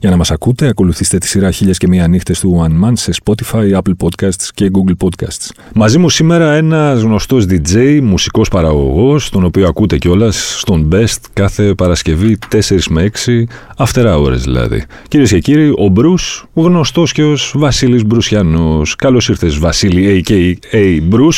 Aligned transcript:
Για 0.00 0.10
να 0.10 0.16
μας 0.16 0.30
ακούτε, 0.30 0.66
ακολουθήστε 0.66 1.18
τη 1.18 1.26
σειρά 1.28 1.50
Χίλιες 1.50 1.78
και 1.78 1.88
Μία 1.88 2.08
Νύχτες 2.08 2.40
του 2.40 2.64
One 2.64 2.84
Man 2.84 2.92
σε 2.94 3.12
Spotify, 3.24 3.72
Apple 3.72 3.92
Podcasts 4.04 4.48
και 4.54 4.70
Google 4.72 5.06
Podcasts. 5.06 5.50
Μαζί 5.74 5.98
μου 5.98 6.08
σήμερα 6.08 6.52
ένας 6.52 7.00
γνωστός 7.02 7.46
DJ, 7.48 8.00
μουσικός 8.02 8.48
παραγωγός, 8.48 9.30
τον 9.30 9.44
οποίο 9.44 9.66
ακούτε 9.66 9.98
κιόλας 9.98 10.58
στον 10.58 10.88
Best 10.92 11.18
κάθε 11.32 11.74
Παρασκευή 11.74 12.38
4 12.50 12.88
με 12.90 13.02
6, 13.02 13.46
after 13.76 14.14
hours 14.14 14.36
δηλαδή. 14.36 14.84
Κυρίες 15.08 15.30
και 15.30 15.38
κύριοι, 15.38 15.72
ο 15.78 15.88
Μπρου, 15.88 16.14
γνωστός 16.54 17.12
και 17.12 17.24
ως 17.24 17.54
Βασίλης 17.56 18.04
Μπρουσιανός. 18.04 18.96
Καλώς 18.96 19.28
ήρθες, 19.28 19.58
Βασίλη, 19.58 20.24
AKA 20.28 21.00
Μπρου. 21.02 21.28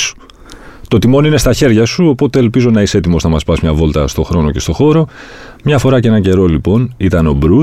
Το 0.88 0.98
τιμόνι 0.98 1.28
είναι 1.28 1.38
στα 1.38 1.52
χέρια 1.52 1.84
σου, 1.84 2.06
οπότε 2.06 2.38
ελπίζω 2.38 2.70
να 2.70 2.82
είσαι 2.82 2.96
έτοιμος 2.96 3.22
να 3.22 3.28
μας 3.28 3.44
πας 3.44 3.60
μια 3.60 3.72
βόλτα 3.72 4.08
στο 4.08 4.22
χρόνο 4.22 4.50
και 4.50 4.58
στο 4.58 4.72
χώρο. 4.72 5.06
Μια 5.64 5.78
φορά 5.78 6.00
και 6.00 6.08
ένα 6.08 6.20
καιρό, 6.20 6.46
λοιπόν, 6.46 6.94
ήταν 6.96 7.26
ο 7.26 7.32
Μπρου. 7.32 7.60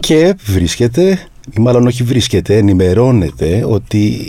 Και 0.00 0.34
βρίσκεται, 0.44 1.18
ή 1.56 1.60
μάλλον 1.60 1.86
όχι 1.86 2.02
βρίσκεται, 2.02 2.56
ενημερώνεται 2.56 3.64
ότι 3.68 4.26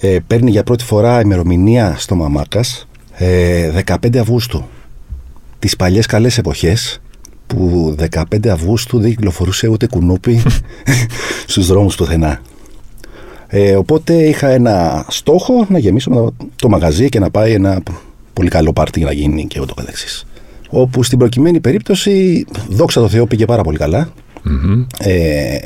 ε, 0.00 0.18
παίρνει 0.26 0.50
για 0.50 0.62
πρώτη 0.62 0.84
φορά 0.84 1.20
ημερομηνία 1.20 1.94
στο 1.98 2.14
Μαμάκας 2.14 2.88
ε, 3.12 3.82
15 3.86 4.16
Αυγούστου. 4.16 4.64
Τις 5.58 5.76
παλιές 5.76 6.06
καλές 6.06 6.38
εποχές 6.38 7.00
που 7.46 7.94
15 8.12 8.48
Αυγούστου 8.48 9.00
δεν 9.00 9.10
κυκλοφορούσε 9.10 9.68
ούτε 9.68 9.86
κουνούπι 9.86 10.42
στους 11.46 11.66
δρόμους 11.66 11.96
πουθενά. 11.96 12.40
Ε, 13.48 13.74
οπότε 13.74 14.14
είχα 14.14 14.48
ένα 14.48 15.04
στόχο 15.08 15.66
να 15.68 15.78
γεμίσω 15.78 16.34
το 16.56 16.68
μαγαζί 16.68 17.08
και 17.08 17.18
να 17.18 17.30
πάει 17.30 17.52
ένα 17.52 17.82
πολύ 18.32 18.48
καλό 18.48 18.72
πάρτι 18.72 19.00
να 19.00 19.12
γίνει 19.12 19.46
και 19.46 19.60
ούτω 19.60 19.74
καθεξής. 19.74 20.26
Όπου 20.70 21.02
στην 21.02 21.18
προκειμένη 21.18 21.60
περίπτωση, 21.60 22.46
δόξα 22.68 23.00
τω 23.00 23.08
Θεώ, 23.08 23.26
πήγε 23.26 23.44
πάρα 23.44 23.62
πολύ 23.62 23.78
καλά. 23.78 24.12
Ε, 24.98 25.56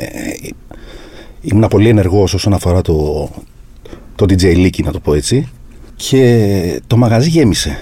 ήμουν 1.41 1.69
πολύ 1.69 1.89
ενεργός 1.89 2.35
όσον 2.35 2.53
αφορά 2.53 2.83
το, 2.83 3.29
το 4.15 4.27
DJ 4.29 4.43
Leaky, 4.43 4.83
να 4.85 4.93
το 4.93 5.01
πω 5.01 5.15
έτσι. 5.15 5.49
Και 5.97 6.83
το 6.87 6.97
μαγαζί 6.97 7.29
γέμισε. 7.29 7.79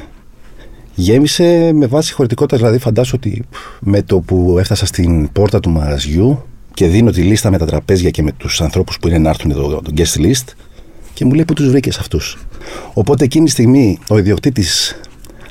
Γέμισε 0.95 1.71
με 1.75 1.87
βάση 1.87 2.13
χωρητικότητας, 2.13 2.59
δηλαδή 2.59 2.79
φαντάσου 2.79 3.13
ότι 3.17 3.45
με 3.81 4.03
το 4.03 4.21
που 4.21 4.57
έφτασα 4.59 4.87
στην 4.87 5.33
πόρτα 5.33 5.61
του 5.61 5.71
μαγαζιού 5.71 6.43
και 6.75 6.87
δίνω 6.87 7.11
τη 7.11 7.23
λίστα 7.23 7.51
με 7.51 7.59
τα 7.59 7.67
τραπέζια 7.67 8.11
και 8.11 8.23
με 8.23 8.33
τους 8.33 8.61
ανθρώπους 8.61 8.99
που 8.99 9.09
είναι 9.09 9.19
να 9.19 9.29
έρθουν 9.29 9.51
εδώ, 9.51 9.81
το 9.83 9.93
guest 9.97 10.21
list 10.21 10.53
και 11.15 11.25
μου 11.25 11.33
λέει 11.33 11.45
που 11.45 11.53
τους 11.53 11.69
βρήκες 11.69 11.99
αυτούς; 11.99 12.39
Οπότε 12.93 13.25
εκείνη 13.25 13.45
τη 13.45 13.51
στιγμή 13.51 13.99
ο 14.09 14.19
ιδιοκτήτης 14.19 15.01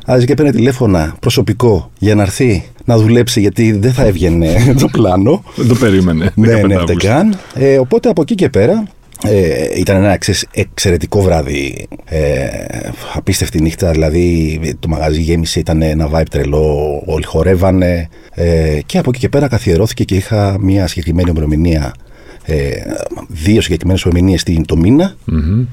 άρχισε 0.05 0.27
και 0.27 0.33
παίρνει 0.33 0.51
τηλέφωνα 0.51 1.15
προσωπικό 1.19 1.91
για 1.99 2.15
να 2.15 2.21
έρθει 2.21 2.69
να 2.87 2.97
δουλέψει 2.97 3.39
γιατί 3.39 3.71
δεν 3.71 3.93
θα 3.93 4.05
έβγαινε 4.05 4.55
το 4.81 4.87
πλάνο. 4.87 5.43
Δεν 5.55 5.67
το 5.67 5.75
περίμενε. 5.75 6.31
ναι, 6.35 6.53
ναι, 6.53 6.83
δεν 6.85 6.97
καν. 6.97 7.37
Ε, 7.53 7.77
οπότε 7.77 8.09
από 8.09 8.21
εκεί 8.21 8.35
και 8.35 8.49
πέρα 8.49 8.87
ε, 9.23 9.79
ήταν 9.79 9.95
ένα 9.95 10.17
εξαιρετικό 10.51 11.21
βράδυ. 11.21 11.87
Ε, 12.05 12.47
απίστευτη 13.13 13.61
νύχτα. 13.61 13.91
Δηλαδή 13.91 14.59
το 14.79 14.87
μαγαζί 14.87 15.21
γέμισε, 15.21 15.59
ήταν 15.59 15.81
ένα 15.81 16.09
vibe 16.13 16.25
τρελό. 16.29 17.03
Όλοι 17.05 17.25
χορεύανε. 17.25 18.09
Ε, 18.33 18.79
και 18.85 18.97
από 18.97 19.09
εκεί 19.09 19.19
και 19.19 19.29
πέρα 19.29 19.47
καθιερώθηκε 19.47 20.03
και 20.03 20.15
είχα 20.15 20.57
μια 20.59 20.87
συγκεκριμένη 20.87 21.29
ημερομηνία. 21.29 21.93
Ε, 22.45 22.55
δύο 23.27 23.61
συγκεκριμένες 23.61 24.01
ημερομηνίε 24.01 24.37
το 24.65 24.77
μήνα. 24.77 25.15
Mm-hmm. 25.31 25.65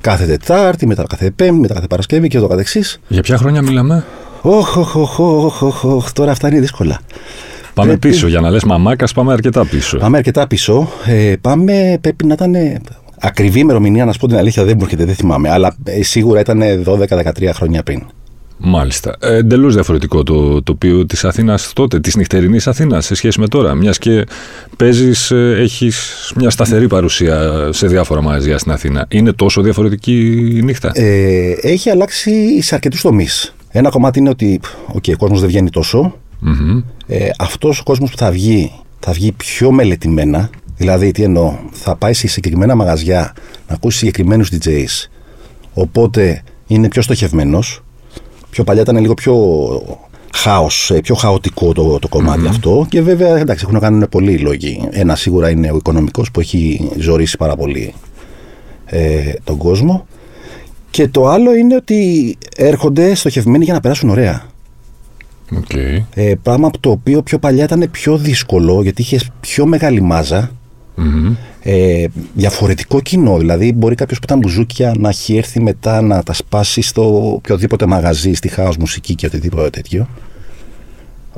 Κάθε 0.00 0.26
Τετάρτη, 0.26 0.86
μετά 0.86 1.04
κάθε 1.08 1.30
Πέμπτη, 1.30 1.60
μετά 1.60 1.74
κάθε 1.74 1.86
Παρασκευή 1.86 2.28
και 2.28 2.38
ούτω 2.38 2.46
καθεξής. 2.46 3.00
Για 3.08 3.22
ποια 3.22 3.36
χρόνια 3.36 3.62
μιλάμε, 3.62 4.04
Όχ, 4.42 4.76
όχ, 4.76 5.18
όχ, 5.18 5.84
όχ, 5.84 6.12
τώρα 6.12 6.30
αυτά 6.30 6.48
είναι 6.48 6.60
δύσκολα. 6.60 7.00
Πάμε 7.74 7.88
πρέπει... 7.88 8.08
πίσω, 8.08 8.28
για 8.28 8.40
να 8.40 8.50
λες 8.50 8.64
μαμάκας 8.64 9.12
πάμε 9.12 9.32
αρκετά 9.32 9.66
πίσω. 9.66 9.98
Πάμε 9.98 10.16
αρκετά 10.16 10.46
πίσω. 10.46 10.90
Ε, 11.06 11.34
πάμε, 11.40 11.98
πρέπει 12.00 12.26
να 12.26 12.32
ήταν 12.32 12.54
ακριβή 13.20 13.58
ημερομηνία, 13.60 14.04
να 14.04 14.12
σου 14.12 14.18
πω 14.18 14.26
την 14.26 14.36
αλήθεια, 14.36 14.64
δεν 14.64 14.74
μου 14.78 14.84
έρχεται, 14.84 15.04
δεν 15.04 15.14
θυμάμαι. 15.14 15.50
Αλλά 15.50 15.76
ε, 15.84 16.02
σίγουρα 16.02 16.40
ήταν 16.40 16.62
12-13 16.84 17.50
χρόνια 17.52 17.82
πριν. 17.82 18.02
Μάλιστα. 18.62 19.16
Ε, 19.20 19.36
Εντελώς 19.36 19.74
διαφορετικό 19.74 20.22
το 20.22 20.62
τοπίο 20.62 21.06
της 21.06 21.24
Αθήνας 21.24 21.72
τότε, 21.72 22.00
της 22.00 22.16
νυχτερινής 22.16 22.66
Αθήνας 22.66 23.04
σε 23.04 23.14
σχέση 23.14 23.40
με 23.40 23.48
τώρα. 23.48 23.74
Μιας 23.74 23.98
και 23.98 24.24
παίζεις, 24.76 25.30
ε, 25.30 25.54
έχεις 25.58 26.32
μια 26.36 26.50
σταθερή 26.50 26.86
παρουσία 26.86 27.68
σε 27.72 27.86
διάφορα 27.86 28.22
μαγαζιά 28.22 28.58
στην 28.58 28.72
Αθήνα. 28.72 29.06
Είναι 29.10 29.32
τόσο 29.32 29.62
διαφορετική 29.62 30.52
η 30.56 30.62
νύχτα; 30.62 30.90
Ε, 30.94 31.52
έχει 31.62 31.90
αλλάξει 31.90 32.62
σε 32.62 32.74
αρκετούς 32.74 33.00
τομείς. 33.00 33.54
Ένα 33.72 33.88
κομμάτι 33.88 34.18
είναι 34.18 34.28
ότι 34.28 34.60
okay, 34.94 35.12
ο 35.14 35.16
κόσμος 35.16 35.40
δεν 35.40 35.48
βγαίνει 35.48 35.70
τόσο. 35.70 36.14
Mm-hmm. 36.46 36.82
Ε, 37.06 37.28
αυτός 37.38 37.78
ο 37.78 37.82
κόσμος 37.82 38.10
που 38.10 38.16
θα 38.16 38.30
βγει, 38.30 38.72
θα 39.00 39.12
βγει 39.12 39.32
πιο 39.32 39.70
μελετημένα. 39.70 40.50
Δηλαδή, 40.76 41.10
τι 41.10 41.22
εννοώ, 41.22 41.54
θα 41.70 41.96
πάει 41.96 42.12
σε 42.12 42.28
συγκεκριμένα 42.28 42.74
μαγαζιά 42.74 43.34
να 43.68 43.74
ακούσει 43.74 43.98
συγκεκριμένους 43.98 44.50
DJs. 44.52 45.08
Οπότε 45.74 46.42
είναι 46.66 46.88
πιο 46.88 47.02
στοχευμένος. 47.02 47.82
Πιο 48.50 48.64
παλιά 48.64 48.82
ήταν 48.82 48.96
λίγο 48.96 49.14
πιο 49.14 49.34
χάος, 50.34 50.90
ε, 50.90 51.00
πιο 51.00 51.14
χαοτικό 51.14 51.72
το, 51.72 51.98
το 51.98 52.08
κομματι 52.08 52.46
αυτό. 52.46 52.86
Και 52.88 53.02
βέβαια, 53.02 53.36
εντάξει, 53.36 53.62
έχουν 53.62 53.74
να 53.74 53.80
κάνουν 53.80 54.08
πολλοί 54.10 54.38
λόγοι. 54.38 54.88
Ένα 54.90 55.16
σίγουρα 55.16 55.50
είναι 55.50 55.70
ο 55.70 55.76
οικονομικός 55.76 56.30
που 56.30 56.40
έχει 56.40 56.90
ζωρίσει 56.98 57.36
πάρα 57.36 57.56
πολύ 57.56 57.94
ε, 58.84 59.32
τον 59.44 59.56
κόσμο. 59.56 60.06
Και 60.90 61.08
το 61.08 61.28
άλλο 61.28 61.54
είναι 61.54 61.74
ότι 61.74 62.36
έρχονται 62.56 63.14
στοχευμένοι 63.14 63.64
για 63.64 63.74
να 63.74 63.80
περάσουν 63.80 64.08
ωραία. 64.10 64.42
Okay. 65.54 66.02
Ε, 66.14 66.34
πράγμα 66.42 66.66
από 66.66 66.78
το 66.78 66.90
οποίο 66.90 67.22
πιο 67.22 67.38
παλιά 67.38 67.64
ήταν 67.64 67.88
πιο 67.90 68.16
δύσκολο 68.16 68.82
γιατί 68.82 69.02
είχες 69.02 69.30
πιο 69.40 69.66
μεγάλη 69.66 70.00
μάζα. 70.00 70.50
Ε, 71.62 72.06
διαφορετικό 72.34 73.00
κοινό. 73.00 73.38
Δηλαδή, 73.38 73.72
μπορεί 73.72 73.94
κάποιος 73.94 74.18
που 74.18 74.24
ήταν 74.24 74.38
μπουζούκια 74.38 74.94
να 74.98 75.08
έχει 75.08 75.36
έρθει 75.36 75.60
μετά 75.60 76.00
να 76.00 76.22
τα 76.22 76.32
σπάσει 76.32 76.80
στο 76.80 77.32
οποιοδήποτε 77.32 77.86
μαγαζί, 77.86 78.32
στη 78.32 78.48
χάο 78.48 78.72
μουσική 78.78 79.14
και 79.14 79.26
οτιδήποτε 79.26 79.70
τέτοιο. 79.70 80.08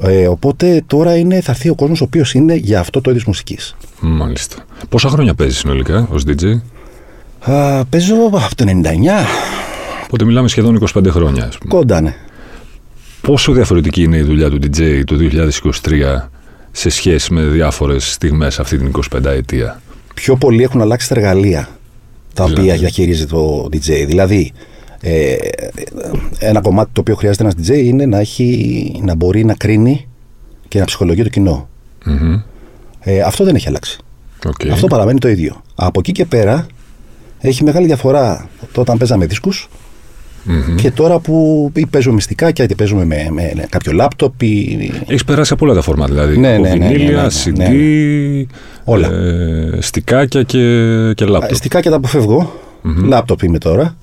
Ε, 0.00 0.26
οπότε 0.26 0.82
τώρα 0.86 1.16
είναι, 1.16 1.40
θα 1.40 1.50
έρθει 1.52 1.68
ο 1.68 1.74
κόσμος 1.74 2.00
ο 2.00 2.04
οποίος 2.04 2.34
είναι 2.34 2.54
για 2.54 2.80
αυτό 2.80 3.00
το 3.00 3.10
είδος 3.10 3.24
μουσικής. 3.24 3.76
Μάλιστα. 4.00 4.56
Πόσα 4.88 5.08
χρόνια 5.08 5.34
παίζει 5.34 5.56
συνολικά 5.56 6.08
ως 6.10 6.22
DJ, 6.26 6.60
Α, 7.44 7.84
Παίζω 7.84 8.14
από 8.14 8.54
το 8.54 8.64
99. 8.64 8.68
Οπότε 10.04 10.24
μιλάμε 10.24 10.48
σχεδόν 10.48 10.88
25 10.94 11.06
χρόνια, 11.08 11.44
ας 11.44 11.58
πούμε. 11.58 11.74
Κοντά, 11.74 12.00
ναι. 12.00 12.14
Πόσο 13.20 13.52
διαφορετική 13.52 14.02
είναι 14.02 14.16
η 14.16 14.22
δουλειά 14.22 14.50
του 14.50 14.58
DJ 14.62 15.02
το 15.04 15.16
2023 15.82 16.28
σε 16.72 16.88
σχέση 16.88 17.32
με 17.32 17.42
διάφορες 17.42 18.12
στιγμές 18.12 18.58
αυτή 18.58 18.78
την 18.78 18.92
25 19.14 19.24
ετία. 19.24 19.80
Πιο 20.14 20.36
πολύ 20.36 20.62
έχουν 20.62 20.80
αλλάξει 20.80 21.08
τα 21.08 21.14
εργαλεία 21.14 21.68
τα 22.34 22.44
δηλαδή. 22.44 22.62
οποία 22.62 22.76
διαχειρίζεται 22.76 23.34
το 23.34 23.68
DJ. 23.72 24.04
Δηλαδή, 24.06 24.52
ε, 25.00 25.36
ένα 26.38 26.60
κομμάτι 26.60 26.90
το 26.92 27.00
οποίο 27.00 27.14
χρειάζεται 27.14 27.42
ένας 27.44 27.54
DJ 27.68 27.84
είναι 27.84 28.06
να, 28.06 28.18
έχει, 28.18 29.00
να 29.04 29.14
μπορεί 29.14 29.44
να 29.44 29.54
κρίνει 29.54 30.08
και 30.68 30.78
να 30.78 30.84
ψυχολογεί 30.84 31.22
το 31.22 31.28
κοινο 31.28 31.68
Ε, 33.00 33.20
αυτό 33.20 33.44
δεν 33.44 33.54
έχει 33.54 33.68
αλλάξει. 33.68 33.98
Okay. 34.46 34.68
Αυτό 34.68 34.86
παραμένει 34.86 35.18
το 35.18 35.28
ίδιο. 35.28 35.62
Από 35.74 36.00
εκεί 36.00 36.12
και 36.12 36.24
πέρα 36.24 36.66
έχει 37.42 37.64
μεγάλη 37.64 37.86
διαφορά 37.86 38.48
όταν 38.74 38.98
παίζαμε 38.98 39.26
δίσκους 39.26 39.68
Mm-hmm. 40.46 40.74
Και 40.76 40.90
τώρα 40.90 41.18
που 41.18 41.70
ή 41.74 41.86
παίζουμε 41.86 42.14
μυστικάκια, 42.14 42.64
είτε 42.64 42.74
παίζουμε 42.74 43.04
με, 43.04 43.28
με, 43.30 43.52
με 43.54 43.66
κάποιο 43.68 43.92
λάπτοπ. 43.92 44.42
Ή... 44.42 44.92
Έχεις 45.06 45.24
περάσει 45.24 45.52
από 45.52 45.64
όλα 45.64 45.74
τα 45.74 45.82
φόρμα 45.82 46.06
δηλαδή. 46.06 46.38
Ναι, 46.38 46.58
ναι, 46.58 46.74
ναι, 46.74 46.88
ναι, 46.88 46.88
ναι, 46.88 47.26
CD, 47.44 47.52
ναι, 47.56 47.68
ναι. 47.68 48.44
όλα. 48.84 49.12
Ε, 49.12 49.78
στικάκια 49.80 50.42
και, 50.42 50.58
και 51.14 51.24
λάπτοπ. 51.24 51.54
Στικάκια 51.54 51.90
τα 51.90 51.96
αποφεύγω. 51.96 52.52
Mm-hmm. 52.84 53.04
Λάπτοπ 53.04 53.42
είμαι 53.42 53.58
τώρα. 53.58 53.96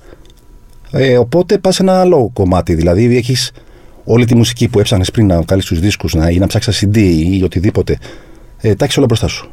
Ε, 0.90 1.18
οπότε 1.18 1.58
πας 1.58 1.74
σε 1.74 1.82
ένα 1.82 2.00
άλλο 2.00 2.30
κομμάτι. 2.32 2.74
Δηλαδή 2.74 3.16
έχεις 3.16 3.52
όλη 4.04 4.24
τη 4.24 4.34
μουσική 4.34 4.68
που 4.68 4.78
έψανε 4.78 5.04
πριν 5.12 5.26
να 5.26 5.40
βγάλεις 5.40 5.64
τους 5.64 5.80
δίσκους 5.80 6.12
ή 6.12 6.38
να 6.38 6.46
ψάξεις 6.46 6.86
CD 6.86 6.96
ή 6.96 7.42
οτιδήποτε. 7.42 7.98
Ε, 8.60 8.74
τα 8.74 8.84
έχεις 8.84 8.96
όλα 8.96 9.06
μπροστά 9.06 9.28
σου. 9.28 9.50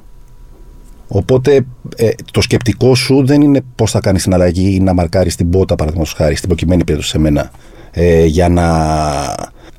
Οπότε 1.08 1.66
ε, 1.96 2.10
το 2.32 2.42
σκεπτικό 2.42 2.96
σου 2.96 3.26
δεν 3.26 3.42
είναι 3.42 3.62
πώς 3.76 3.92
θα 3.92 4.00
κάνεις 4.00 4.24
την 4.24 4.34
αλλαγή 4.34 4.76
ή 4.76 4.80
να 4.80 4.94
μαρκάρεις 4.94 5.36
την 5.36 5.50
πότα, 5.50 5.76
παραδείγματος 5.76 6.14
χάρη, 6.14 6.36
στην 6.36 6.48
προκειμένη 6.48 6.84
περίπτωση 6.84 7.12
σε 7.12 7.20
μένα, 7.20 7.52
ε, 7.92 8.26
για 8.26 8.50
να 8.50 8.66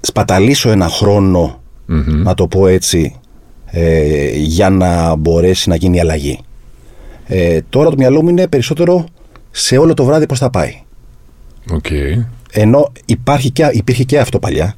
σπαταλήσω 0.00 0.70
ένα 0.70 0.90
να 2.22 2.34
το 2.34 2.46
πω 2.46 2.66
έτσι, 2.66 3.14
ε, 3.66 4.30
για 4.36 4.70
να 4.70 5.14
μπορέσει 5.14 5.68
να 5.68 5.76
γίνει 5.76 5.96
η 5.96 6.00
αλλαγή. 6.00 6.40
Ε, 7.26 7.58
τώρα 7.68 7.90
το 7.90 7.96
μυαλό 7.98 8.22
μου 8.22 8.28
είναι 8.28 8.46
περισσότερο 8.46 9.04
σε 9.50 9.76
όλο 9.76 9.94
το 9.94 10.04
βράδυ 10.04 10.26
πώς 10.26 10.38
θα 10.38 10.50
πάει. 10.50 10.82
Okay. 11.70 12.24
Ενώ 12.52 12.92
υπάρχει 13.04 13.50
και, 13.50 13.70
υπήρχε 13.72 14.04
και 14.04 14.18
αυτό 14.18 14.38
παλιά. 14.38 14.74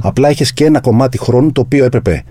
Απλά 0.00 0.30
είχες 0.30 0.52
και 0.52 0.64
ένα 0.64 0.80
κομμάτι 0.80 1.18
χρόνου 1.18 1.52
το 1.52 1.60
οποίο 1.60 1.84
έπρεπε 1.84 2.24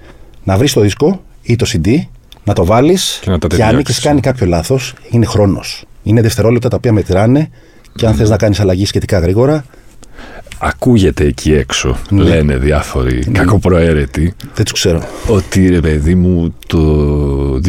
να 0.44 0.57
βρεις 0.57 0.74
το 0.74 0.81
δίσκο 0.81 1.24
ή 1.41 1.56
το 1.56 1.65
CD, 1.74 2.00
να 2.45 2.53
το 2.53 2.65
βάλεις 2.65 3.19
Και 3.21 3.30
να 3.30 3.38
τα 3.39 3.47
και 3.47 3.56
αν 3.56 3.59
ταιριάξεις. 3.69 3.97
έχει 3.97 4.07
κάνει 4.07 4.19
κάποιο 4.19 4.45
λάθος, 4.47 4.94
είναι 5.09 5.25
χρόνος. 5.25 5.83
Είναι 6.03 6.21
δευτερόλεπτα 6.21 6.69
τα 6.69 6.75
οποία 6.75 6.92
μετράνε 6.94 7.50
και 7.95 8.06
αν 8.06 8.13
θες 8.13 8.30
να 8.30 8.38
κάνεις 8.38 8.59
αλλαγή 8.59 8.86
σχετικά 8.86 9.19
γρήγορα, 9.19 9.65
Ακούγεται 10.57 11.25
εκεί 11.25 11.53
έξω, 11.53 11.97
λένε 12.09 12.57
διάφοροι 12.57 13.19
κακοπροαίρετοι, 13.31 14.33
δεν 14.56 14.63
τους 14.65 14.74
ξέρω. 14.74 15.03
ότι 15.27 15.69
ρε 15.69 15.80
παιδί 15.80 16.15
μου 16.15 16.56
το 16.68 17.59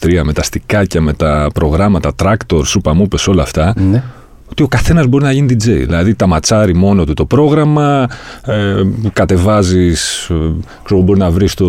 2023 0.00 0.20
με 0.24 0.32
τα 0.32 0.42
στικάκια, 0.42 1.00
με 1.00 1.12
τα 1.12 1.46
προγράμματα, 1.54 2.12
tractor, 2.22 2.60
σούπα 2.64 2.94
μου 2.94 3.08
πες 3.08 3.28
όλα 3.28 3.42
αυτά, 3.42 3.74
Ναι. 3.90 4.02
ότι 4.50 4.62
ο 4.62 4.68
καθένας 4.68 5.06
μπορεί 5.06 5.24
να 5.24 5.32
γίνει 5.32 5.46
DJ. 5.54 5.66
Δηλαδή 5.66 6.14
τα 6.14 6.26
ματσάρει 6.26 6.74
μόνο 6.74 7.04
του 7.04 7.14
το 7.14 7.24
πρόγραμμα, 7.24 8.08
ε, 8.46 8.74
κατεβάζεις, 9.12 10.28
ε, 10.30 10.34
ξέρω, 10.84 11.00
μπορεί 11.02 11.18
να 11.18 11.30
βρεις 11.30 11.54
το 11.54 11.66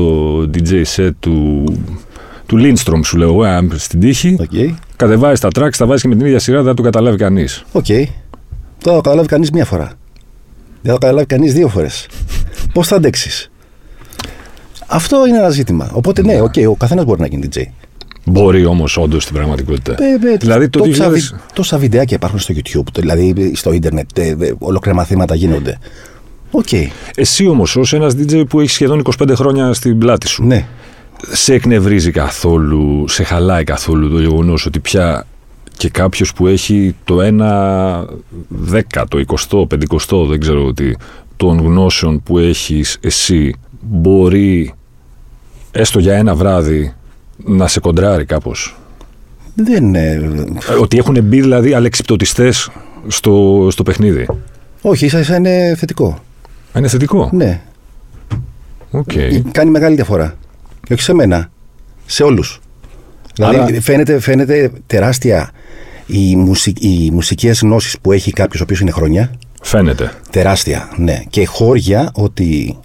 DJ 0.54 0.84
set 0.96 1.10
του, 1.20 1.64
του 2.54 2.60
Lindstrom 2.62 3.00
σου 3.04 3.18
λέω 3.18 3.28
εγώ, 3.28 3.44
αν 3.44 3.72
στην 3.78 4.00
τύχη, 4.00 4.36
Οκ. 4.40 4.78
κατεβάζεις 4.96 5.40
τα 5.40 5.48
tracks, 5.56 5.76
τα 5.78 5.86
βάζεις 5.86 6.02
και 6.02 6.08
με 6.08 6.16
την 6.16 6.26
ίδια 6.26 6.40
σειρά, 6.40 6.58
δεν 6.58 6.66
θα 6.66 6.74
το 6.74 6.82
καταλάβει 6.82 7.18
κανείς. 7.18 7.64
Οκ. 7.72 7.86
Δεν 7.86 8.08
θα 8.80 8.92
το 8.92 9.02
καταλάβει 9.02 9.28
κανείς 9.28 9.52
μία 9.52 9.66
φορά. 9.66 9.86
Δεν 10.82 10.92
θα 10.94 10.98
το 10.98 10.98
καταλάβει 10.98 11.26
κανείς 11.26 11.54
δύο 11.54 11.68
φορές. 11.68 12.08
Πώς 12.74 12.88
θα 12.88 12.96
αντέξεις; 12.96 13.52
Αυτό 14.88 15.28
είναι 15.28 15.38
ένα 15.38 15.50
ζήτημα. 15.50 15.90
Οπότε 15.94 16.22
ναι, 16.22 16.42
οκ, 16.42 16.54
ο 16.70 16.76
καθένας 16.76 17.06
μπορεί 17.06 17.22
να 17.22 17.28
γίνει 17.28 17.48
DJ. 17.56 17.62
Μπορεί 18.26 18.66
όμως 18.66 18.98
όντως 18.98 19.24
στην 19.24 19.36
πραγματικότητα. 19.36 19.92
Ε, 20.04 20.32
ε, 20.34 20.38
δηλαδή 20.38 20.70
το 20.70 20.80
τόσα, 20.80 21.08
2000... 21.10 21.12
βι- 21.12 21.36
τόσα 21.54 21.78
βιντεάκια 21.78 22.16
υπάρχουν 22.16 22.40
στο 22.40 22.54
YouTube, 22.58 22.84
το- 22.92 23.02
δηλαδή 23.02 23.52
στο 23.56 23.72
ίντερνετ, 23.74 24.18
ε, 24.18 24.36
ε, 24.40 24.54
ολόκληρα 24.60 24.98
μαθήματα 24.98 25.36
γίνονται. 25.36 25.78
Οκ, 26.52 26.68
Εσύ 27.16 27.48
όμως 27.48 27.76
ως 27.76 27.94
ένας 27.94 28.14
DJ 28.18 28.44
που 28.50 28.60
έχει 28.60 28.70
σχεδόν 28.70 29.02
25 29.20 29.32
χρόνια 29.36 29.74
στην 29.74 29.98
πλάτη 29.98 30.28
σου, 30.28 30.44
ναι. 30.46 30.66
Σε 31.32 31.54
εκνευρίζει 31.54 32.12
καθόλου, 32.12 33.08
σε 33.08 33.24
χαλάει 33.24 33.64
καθόλου 33.64 34.10
το 34.10 34.20
γεγονός 34.20 34.66
ότι 34.66 34.80
πια 34.80 35.26
και 35.78 35.90
κάποιος 35.90 36.34
που 36.34 36.48
έχει 36.48 36.96
το 37.04 37.22
ένα 37.22 38.06
δέκατο, 38.48 39.20
εικοστό, 39.20 39.66
πεντηκοστό, 39.66 40.26
δεν 40.26 40.40
ξέρω 40.40 40.74
τι, 40.74 40.92
των 41.36 41.60
γνώσεων 41.60 42.24
που 42.24 42.38
έχεις 42.38 42.98
εσύ 43.02 43.56
μπορεί 43.82 44.74
έστω 45.72 46.00
για 46.00 46.14
ένα 46.16 46.36
βράδυ 46.36 46.94
να 47.38 47.68
σε 47.68 47.80
κοντράρει 47.80 48.26
κάπως; 48.26 48.78
Δεν, 49.56 49.96
ε, 49.96 50.12
Ε, 50.70 50.74
Ότι 50.74 50.98
έχουν 50.98 51.24
μπει 51.24 51.42
δηλαδή 51.42 51.74
αλεξιπτωτιστές 51.74 52.70
στο, 53.08 53.68
στο 53.72 53.84
παιχνίδι; 53.84 54.28
όχι, 54.82 55.06
ίσα 55.06 55.20
ίσα 55.20 55.36
είναι 55.36 55.76
θετικό. 55.78 56.20
Είναι 56.78 56.88
θετικό; 56.88 57.30
Ναι, 57.34 57.62
Οκ. 58.92 59.12
κάνει 59.52 59.70
μεγάλη 59.70 59.96
διαφορά. 59.96 60.38
Και 60.88 60.94
όχι 60.94 61.02
σε 61.02 61.14
μένα, 61.14 61.50
σε 62.06 62.24
όλους. 62.24 62.60
Δηλαδή 63.36 63.58
Άρα- 63.58 63.82
φαίνεται, 63.82 64.20
φαίνεται 64.20 64.72
τεράστια 64.88 65.52
οι, 66.06 66.36
μουσικ, 66.36 66.84
οι 66.84 67.10
μουσικές 67.14 67.60
γνώσεις 67.62 67.98
που 68.02 68.12
έχει 68.12 68.32
κάποιος 68.32 68.62
ο 68.62 68.64
οποίος 68.64 68.80
είναι 68.80 68.92
χρόνια. 68.92 69.32
Φαίνεται. 69.62 70.12
Τεράστια, 70.30 70.90
ναι. 70.98 71.22
Και 71.30 71.46
χώρια 71.46 72.12
ότι 72.14 72.78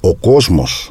ο 0.00 0.14
κοσμος 0.14 0.90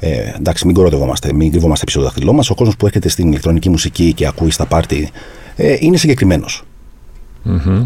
Ε, 0.00 0.32
εντάξει, 0.36 0.66
μην 0.66 0.74
κοροδευόμαστε, 0.74 1.32
μην 1.32 1.50
κρυβόμαστε 1.50 1.84
πίσω 1.84 1.98
το 1.98 2.04
δάχτυλό 2.04 2.32
μας. 2.32 2.50
Ο 2.50 2.54
κόσμος 2.54 2.76
που 2.76 2.86
έρχεται 2.86 3.08
στην 3.08 3.28
ηλεκτρονική 3.28 3.68
μουσική 3.68 4.12
και 4.12 4.26
ακούει 4.26 4.50
στα 4.50 4.66
πάρτι 4.66 5.10
ε, 5.56 5.76
είναι 5.80 5.96
συγκεκριμένος. 5.96 6.62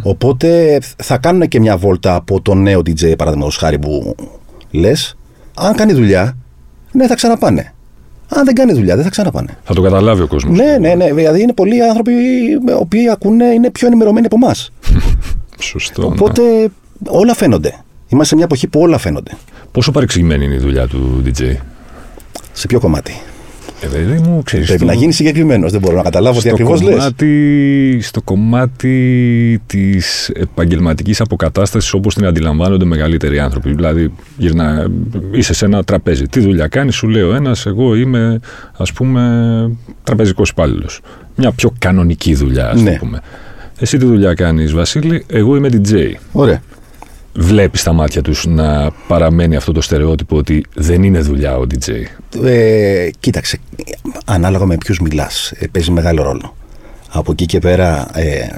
Οπότε 0.03 0.79
θα 0.97 1.19
κάνουν 1.19 1.49
και 1.49 1.61
μια 1.61 1.77
βόλτα 1.77 2.15
από 2.15 2.41
το 2.41 2.55
νέο 2.55 2.79
DJ, 2.81 3.15
παραδείγματος 3.19 3.57
χάρη 3.57 3.79
που 3.79 4.15
λες. 4.71 5.17
Αν 5.55 5.75
κάνει 5.75 5.93
δουλειά, 5.93 6.37
ναι, 6.97 7.07
θα 7.07 7.15
ξαναπάνε. 7.15 7.73
Αν 8.29 8.45
δεν 8.45 8.55
κάνει 8.55 8.73
δουλειά, 8.73 8.95
δεν 8.95 9.05
θα 9.05 9.11
ξαναπάνε. 9.11 9.57
Θα 9.65 9.75
το 9.75 9.83
καταλάβει 9.83 10.23
ο 10.23 10.27
κόσμος. 10.27 10.59
Ναι, 10.59 10.77
ναι, 10.81 10.95
ναι. 10.95 11.13
Δηλαδή 11.13 11.43
είναι 11.43 11.53
πολλοί 11.53 11.83
άνθρωποι 11.83 12.13
οι 12.13 12.59
οποίοι 12.79 13.09
ακούνε, 13.09 13.45
είναι 13.45 13.71
πιο 13.71 13.87
ενημερωμένοι 13.87 14.27
από 14.27 14.37
εμάς. 14.43 14.73
Σωστό. 15.59 16.01
ναι. 16.03 16.07
Οπότε 16.09 16.43
όλα 17.07 17.35
φαίνονται. 17.35 17.75
Είμαστε 18.09 18.25
σε 18.29 18.35
μια 18.35 18.45
εποχή 18.45 18.67
που 18.67 18.81
όλα 18.81 18.99
φαίνονται. 18.99 19.31
Πόσο 19.73 19.91
παρεξηγημένη 19.91 20.45
είναι 20.45 20.55
η 20.55 20.59
δουλειά 20.59 20.87
του 20.87 21.23
DJ. 21.27 21.57
Σε 22.53 22.67
ποιο 22.67 22.81
κομμάτι; 22.81 23.13
Ε, 23.81 23.87
παιδί 23.87 24.21
μου, 24.23 24.43
ξέρεις, 24.45 24.67
Πρέπει 24.67 24.83
στο- 24.83 24.93
να 24.93 24.99
γίνει 24.99 25.13
συγκεκριμένος. 25.13 25.73
Δεν 25.73 25.81
μπορώ 25.81 25.97
να 25.97 26.03
καταλάβω 26.03 26.35
τι 26.35 26.41
στο 26.41 26.51
ακριβώς 26.51 26.83
λες. 26.83 26.95
κομμάτι, 26.95 27.99
στο 28.03 28.23
κομμάτι 28.23 29.63
της 29.67 30.29
επαγγελματικής 30.29 31.21
αποκατάστασης 31.21 31.93
όπως 31.93 32.15
την 32.15 32.27
αντιλαμβάνονται 32.27 32.85
μεγαλύτεροι 32.85 33.39
άνθρωποι. 33.39 33.73
Δηλαδή, 33.75 34.13
γυρνά, 34.37 34.91
είσαι 35.33 35.55
σε 35.55 35.65
ένα 35.65 35.85
τραπέζι. 35.85 36.27
Τι 36.27 36.41
δουλειά 36.41 36.67
κάνεις, 36.69 36.95
σου 36.95 37.09
λέει 37.09 37.23
ο 37.23 37.35
ένας, 37.35 37.67
εγώ 37.67 37.95
είμαι, 37.95 38.41
ας 38.77 38.93
πούμε, 38.93 39.23
τραπεζικός 40.03 40.49
υπάλληλος. 40.51 41.01
Μια 41.37 41.53
πιο 41.53 41.73
κανονική 41.79 42.35
δουλειά, 42.35 42.69
ας 42.71 42.83
Ναι. 42.83 42.91
το 42.93 42.97
πούμε. 42.99 43.21
Εσύ 43.79 43.99
τι 43.99 44.07
δουλειά 44.07 44.35
κάνεις, 44.35 44.73
Βασίλη, 44.73 45.25
εγώ 45.29 45.57
είμαι 45.57 45.69
DJ. 45.73 45.95
Ωραία. 46.33 46.63
Βλέπεις 47.39 47.81
στα 47.81 47.93
μάτια 47.93 48.23
τους 48.23 48.47
να 48.47 48.91
παραμένει 49.09 49.57
αυτό 49.57 49.73
το 49.73 49.81
στερεότυπο 49.81 50.37
ότι 50.37 50.65
δεν 50.75 51.03
είναι 51.03 51.21
δουλειά 51.21 51.57
ο 51.57 51.63
DJ. 51.63 51.93
Ε, 52.45 53.09
κοίταξε, 53.21 53.59
ανάλογα 54.25 54.67
με 54.67 54.77
ποιους 54.77 55.01
μιλάς, 55.01 55.53
παίζει 55.71 55.91
μεγάλο 55.91 56.23
ρόλο. 56.23 56.57
Από 57.09 57.33
εκεί 57.33 57.47
και 57.47 57.59
πέρα, 57.59 58.09
ε, 58.19 58.49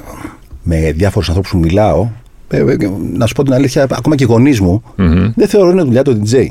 με 0.62 0.92
διάφορους 0.92 1.28
ανθρώπους 1.28 1.50
που 1.50 1.58
μιλάω, 1.58 2.08
ε, 2.48 2.58
ε, 2.58 2.76
να 3.12 3.26
σου 3.26 3.34
πω 3.34 3.42
την 3.42 3.52
αλήθεια, 3.52 3.86
ακόμα 3.90 4.16
και 4.16 4.24
οι 4.24 4.26
γονείς 4.26 4.60
μου, 4.60 4.82
δεν 5.34 5.48
θεωρώ 5.48 5.70
είναι 5.70 5.82
δουλειά 5.82 6.02
το 6.02 6.20
DJ. 6.24 6.46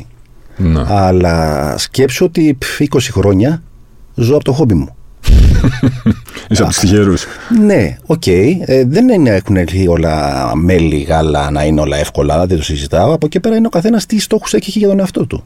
Να. 0.57 0.85
Αλλά 0.87 1.77
σκέψω 1.77 2.25
ότι 2.25 2.57
πφ, 2.59 2.79
20 2.79 3.11
χρόνια 3.11 3.63
ζω 4.15 4.35
από 4.35 4.43
το 4.43 4.51
χόμπι 4.51 4.73
μου. 4.73 4.95
Είσαι 6.49 6.61
από 6.61 6.71
τους 6.71 6.79
τυχερούς. 6.79 7.25
Ναι, 7.65 7.97
οκ. 8.05 8.27
Ε, 8.27 8.57
δεν 8.87 9.09
είναι, 9.09 9.29
έχουν 9.29 9.55
έρθει 9.55 9.87
όλα 9.87 10.51
μέλη, 10.55 10.97
γάλα, 10.97 11.51
να 11.51 11.63
είναι 11.63 11.81
όλα 11.81 11.97
εύκολα, 11.97 12.45
δεν 12.45 12.57
το 12.57 12.63
συζητάω. 12.63 13.13
Από 13.13 13.25
εκεί 13.25 13.39
πέρα 13.39 13.55
είναι 13.55 13.67
ο 13.67 13.69
καθένας 13.69 14.05
τι 14.05 14.19
στόχους 14.19 14.53
έχει 14.53 14.79
για 14.79 14.87
τον 14.87 14.99
εαυτό 14.99 15.25
του. 15.25 15.43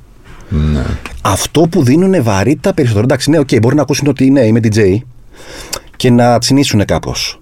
Ναι. 0.49 0.83
Αυτό 1.21 1.61
που 1.61 1.83
δίνουν 1.83 2.23
βαρύτητα 2.23 2.73
περισσότερο. 2.73 3.03
Εντάξει, 3.03 3.29
ναι, 3.29 3.39
οκ, 3.39 3.49
μπορεί 3.61 3.75
να 3.75 3.81
ακούσουν 3.81 4.07
ότι 4.07 4.29
ναι, 4.29 4.41
είμαι 4.41 4.59
DJ 4.63 4.95
και 5.95 6.09
να 6.09 6.39
τσινήσουν 6.39 6.85
κάπως. 6.85 7.41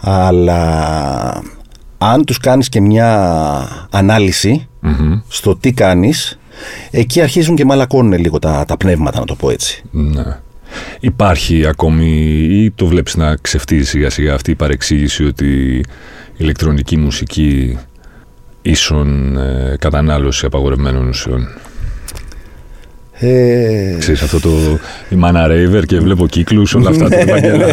Αλλά 0.00 1.42
αν 1.98 2.24
τους 2.24 2.38
κάνεις 2.38 2.68
και 2.68 2.80
μια 2.80 3.08
ανάλυση 3.90 4.68
στο 5.28 5.56
τι 5.56 5.72
κάνεις, 5.72 6.38
εκεί 6.90 7.20
αρχίζουν 7.20 7.56
και 7.56 7.64
μαλακώνουν 7.64 8.18
λίγο 8.18 8.38
τα, 8.38 8.64
τα 8.66 8.76
πνεύματα, 8.76 9.18
να 9.18 9.24
το 9.24 9.34
πω 9.34 9.50
έτσι. 9.50 9.82
Ναι. 9.90 10.38
Υπάρχει 11.00 11.66
ακόμη 11.66 12.06
ή 12.50 12.70
το 12.70 12.86
βλέπεις 12.86 13.16
να 13.16 13.36
ξεφτύζει 13.36 13.84
σιγά 13.84 14.10
σιγά 14.10 14.34
αυτή 14.34 14.50
η 14.50 14.54
παρεξήγηση 14.54 15.24
ότι 15.24 15.76
η 15.76 15.84
ηλεκτρονική 16.36 16.96
μουσική 16.96 17.78
ίσον 18.62 19.36
ε, 19.36 19.76
κατανάλωση 19.78 20.46
απαγορευμένων 20.46 21.08
ουσιών; 21.08 21.48
Ε, 23.18 23.96
Ξέρεις 23.98 24.22
αυτό 24.22 24.40
το 24.40 24.50
η 25.08 25.14
Μάνα 25.14 25.46
Ρέιβερ 25.46 25.84
και 25.84 26.00
βλέπω 26.00 26.26
κύκλους 26.26 26.74
όλα 26.74 26.90
αυτά 26.90 27.08
τα 27.08 27.16
επαγγελάτα. 27.16 27.72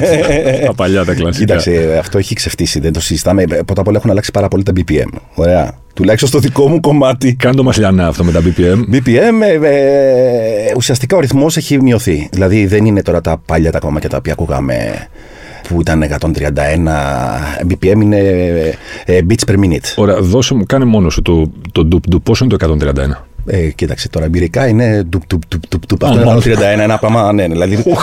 τα 0.65 0.73
παλιά 0.73 1.05
τα 1.05 1.13
κλασικά. 1.13 1.45
Κοίταξε, 1.45 1.97
αυτό 1.99 2.17
έχει 2.17 2.35
ξεφτύσει, 2.35 2.79
δεν 2.79 2.93
το 2.93 3.01
συζητάμε. 3.01 3.43
Πρώτα 3.45 3.81
απ' 3.81 3.87
όλα 3.87 3.97
έχουν 3.97 4.09
αλλάξει 4.09 4.31
πάρα 4.31 4.47
πολύ 4.47 4.63
τα 4.63 4.71
BPM. 4.75 5.17
Ωραία. 5.35 5.81
Τουλάχιστον 5.93 6.29
στο 6.29 6.39
δικό 6.39 6.67
μου 6.67 6.79
κομμάτι. 6.79 7.35
Κάνε 7.35 7.55
το 7.55 7.63
μασλιανά 7.63 8.07
αυτό 8.07 8.23
με 8.23 8.31
τα 8.31 8.41
BPM. 8.41 8.95
BPM, 8.95 9.41
ε, 9.41 9.67
ε, 9.67 10.73
ουσιαστικά 10.75 11.17
ο 11.17 11.19
ρυθμός 11.19 11.57
έχει 11.57 11.81
μειωθεί. 11.81 12.29
Δηλαδή 12.31 12.65
δεν 12.65 12.85
είναι 12.85 13.01
τώρα 13.01 13.21
τα 13.21 13.41
παλιά 13.45 13.71
τα 13.71 13.79
κομμάτια 13.79 14.09
τα 14.09 14.17
οποία 14.17 14.33
ακούγαμε 14.33 15.07
που 15.67 15.81
ήταν 15.81 16.03
131 16.19 16.27
BPM, 17.69 18.01
είναι 18.01 18.17
ε, 19.05 19.19
beats 19.29 19.51
per 19.51 19.55
minute. 19.55 19.93
Ωραία, 19.95 20.21
δώσε 20.21 20.53
μου, 20.53 20.65
κάνε 20.65 20.85
μόνο 20.85 21.09
σου 21.09 21.21
το, 21.21 21.51
το 21.71 21.85
ντουπ 21.85 22.07
ντουπ. 22.07 22.23
Πόσο 22.23 22.45
είναι 22.45 22.57
το 22.57 22.77
131. 22.79 23.32
Ε, 23.45 23.57
κοίταξε 23.71 24.09
τώρα, 24.09 24.25
εμπειρικά 24.25 24.67
είναι 24.67 25.03
ντουπ 25.09 25.25
ντουπ 25.27 25.41
ντουπ 25.47 25.61
ντουπ 25.69 25.85
ντουπ. 25.85 26.03
Αυτό 26.03 26.23
μόνο. 26.23 26.41
είναι 26.45 26.55
131, 26.55 26.79
ένα 26.79 26.97
πράγμα, 26.97 27.33
ναι, 27.33 27.47
ναι, 27.47 27.53
δηλαδή 27.53 27.75
που, 27.81 27.95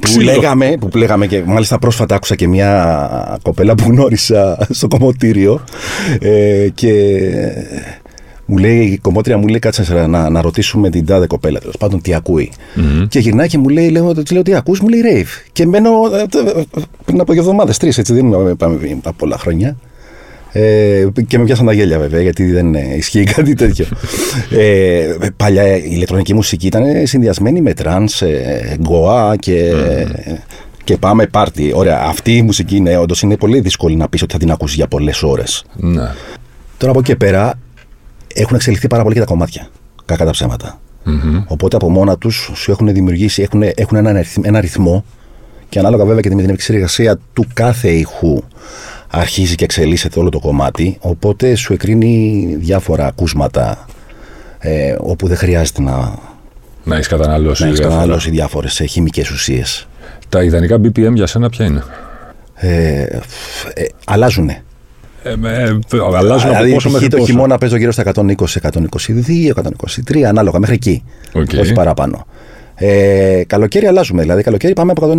ξύλο. 0.00 0.24
λέγαμε, 0.32 0.76
που 0.80 0.96
λέγαμε 0.96 1.26
και 1.26 1.42
μάλιστα 1.46 1.78
πρόσφατα 1.78 2.14
άκουσα 2.14 2.34
και 2.34 2.48
μια 2.48 3.38
κοπέλα 3.42 3.74
που 3.74 3.84
γνώρισα 3.88 4.66
στο 4.70 4.88
κομμωτήριο 4.88 5.64
ε, 6.20 6.68
και 6.74 6.92
μου 8.46 8.56
λέει, 8.56 8.78
η 8.80 8.98
κομμότρια 8.98 9.38
μου 9.38 9.46
λέει 9.46 9.58
κάτσε 9.58 9.94
να, 9.94 10.06
να, 10.06 10.30
να 10.30 10.40
ρωτήσουμε 10.42 10.90
την 10.90 11.06
τάδε 11.06 11.26
κοπέλα 11.26 11.58
τέλος 11.60 11.76
πάντων 11.76 12.00
τι 12.00 12.14
ακούει. 12.14 12.50
Και 13.08 13.18
γυρνάει 13.18 13.48
και 13.48 13.58
μου 13.58 13.68
λέει, 13.68 13.88
λέω, 13.88 14.12
της 14.14 14.30
λέω 14.30 14.42
τι 14.42 14.54
ακούς, 14.54 14.80
μου 14.80 14.88
λέει 14.88 15.00
rave. 15.04 15.42
Και 15.52 15.66
μένω 15.66 15.90
ε, 16.14 16.26
τε- 16.26 16.66
πριν 17.04 17.20
από 17.20 17.32
δύο 17.32 17.40
εβδομάδες, 17.42 17.76
τρεις 17.76 17.98
έτσι 17.98 18.12
δεν 18.12 18.26
είναι 18.26 18.54
πάμε 18.54 18.78
από 19.04 19.16
πολλά 19.16 19.38
χρόνια. 19.38 19.76
Ε, 20.56 21.06
και 21.26 21.38
με 21.38 21.44
πιάσαν 21.44 21.66
τα 21.66 21.72
γέλια 21.72 21.98
βέβαια, 21.98 22.20
γιατί 22.20 22.44
δεν 22.52 22.74
ε, 22.74 22.94
ισχύει 22.96 23.24
κάτι 23.34 23.54
τέτοιο. 23.54 23.86
ε, 24.50 25.16
παλιά 25.36 25.76
η 25.76 25.82
ηλεκτρονική 25.90 26.34
μουσική 26.34 26.66
ήταν 26.66 27.06
συνδυασμένη 27.06 27.60
με 27.60 27.72
trance, 27.74 28.22
ε, 28.22 28.76
goa 28.80 29.36
και, 29.36 29.72
και 30.84 30.96
πάμε 30.96 31.26
πάρτι. 31.26 31.72
Ωραία, 31.74 32.00
αυτή 32.08 32.36
η 32.36 32.42
μουσική 32.42 32.76
είναι 32.76 32.96
όντως 32.96 33.22
είναι 33.22 33.36
πολύ 33.36 33.60
δύσκολη 33.60 33.96
να 33.96 34.08
πεις 34.08 34.22
ότι 34.22 34.32
θα 34.32 34.38
την 34.38 34.50
ακούσεις 34.50 34.76
για 34.76 34.86
πολλές 34.86 35.22
ώρες. 35.22 35.64
Ναι. 35.76 36.10
Τώρα 36.78 36.90
από 36.92 36.98
εκεί 36.98 37.02
και 37.10 37.16
πέρα 37.16 37.58
έχουν 38.34 38.56
εξελιχθεί 38.56 38.86
πάρα 38.86 39.02
πολύ 39.02 39.14
και 39.14 39.20
τα 39.20 39.26
κομμάτια. 39.26 39.68
Κακά 40.04 40.24
τα 40.24 40.30
ψέματα. 40.30 40.80
Οπότε 41.46 41.76
από 41.76 41.90
μόνα 41.90 42.18
τους 42.18 42.50
σου 42.54 42.70
έχουν 42.70 42.92
δημιουργήσει, 42.92 43.42
έχουν, 43.42 43.62
έχουν 43.74 43.96
ένα, 43.96 44.10
αριθ- 44.10 44.46
ένα 44.46 44.60
ρυθμό 44.60 45.04
και 45.68 45.78
ανάλογα 45.78 46.04
βέβαια 46.04 46.20
και 46.20 46.28
με 46.28 46.40
την 46.40 46.48
επεξεργασία 46.48 47.18
του 47.32 47.44
κάθε 47.54 47.88
ήχου 47.88 48.42
αρχίζει 49.16 49.54
και 49.54 49.64
εξελίσσεται 49.64 50.18
όλο 50.18 50.28
το 50.28 50.38
κομμάτι. 50.38 50.96
Οπότε 51.00 51.54
σου 51.54 51.72
εκρίνει 51.72 52.46
διάφορα 52.58 53.06
ακούσματα 53.06 53.86
ε, 54.58 54.94
όπου 55.00 55.26
δεν 55.26 55.36
χρειάζεται 55.36 55.82
να, 55.82 56.18
Να 56.84 56.94
έχεις 56.94 57.08
καταναλώσει. 57.08 57.62
να 57.62 57.68
έχεις 57.68 57.78
διάφορα. 57.80 57.98
καταναλώσει 58.00 58.30
διάφορες 58.30 58.82
χημικές 58.88 59.30
ουσίες. 59.30 59.88
Τα 60.28 60.42
ιδανικά 60.42 60.76
BPM 60.76 61.12
για 61.14 61.26
σένα 61.26 61.48
ποια 61.48 61.64
είναι; 61.64 61.82
Ε, 62.54 63.00
ε, 63.02 63.84
αλλάζουν. 64.04 64.48
Ε, 64.48 64.62
ε, 65.22 65.78
αλλάζουν 66.14 66.50
από 66.50 66.64
Δηλαδή, 66.64 66.72
πόσο 66.72 66.88
π.χ. 66.88 66.92
μέχρι 66.92 67.08
το 67.08 67.16
πόσο; 67.16 67.30
χειμώνα 67.30 67.58
παίζω 67.58 67.76
γύρω 67.76 67.92
στα 67.92 68.12
120, 68.14 68.24
122, 68.60 69.52
123, 70.12 70.22
ανάλογα 70.22 70.58
μέχρι 70.58 70.74
εκεί. 70.74 71.04
Οκ. 71.32 71.50
Όχι 71.60 71.72
παραπάνω. 71.72 72.26
Ε, 72.74 73.42
καλοκαίρι 73.46 73.86
αλλάζουμε. 73.86 74.22
Δηλαδή, 74.22 74.42
καλοκαίρι 74.42 74.72
πάμε 74.72 74.92
από 74.96 75.12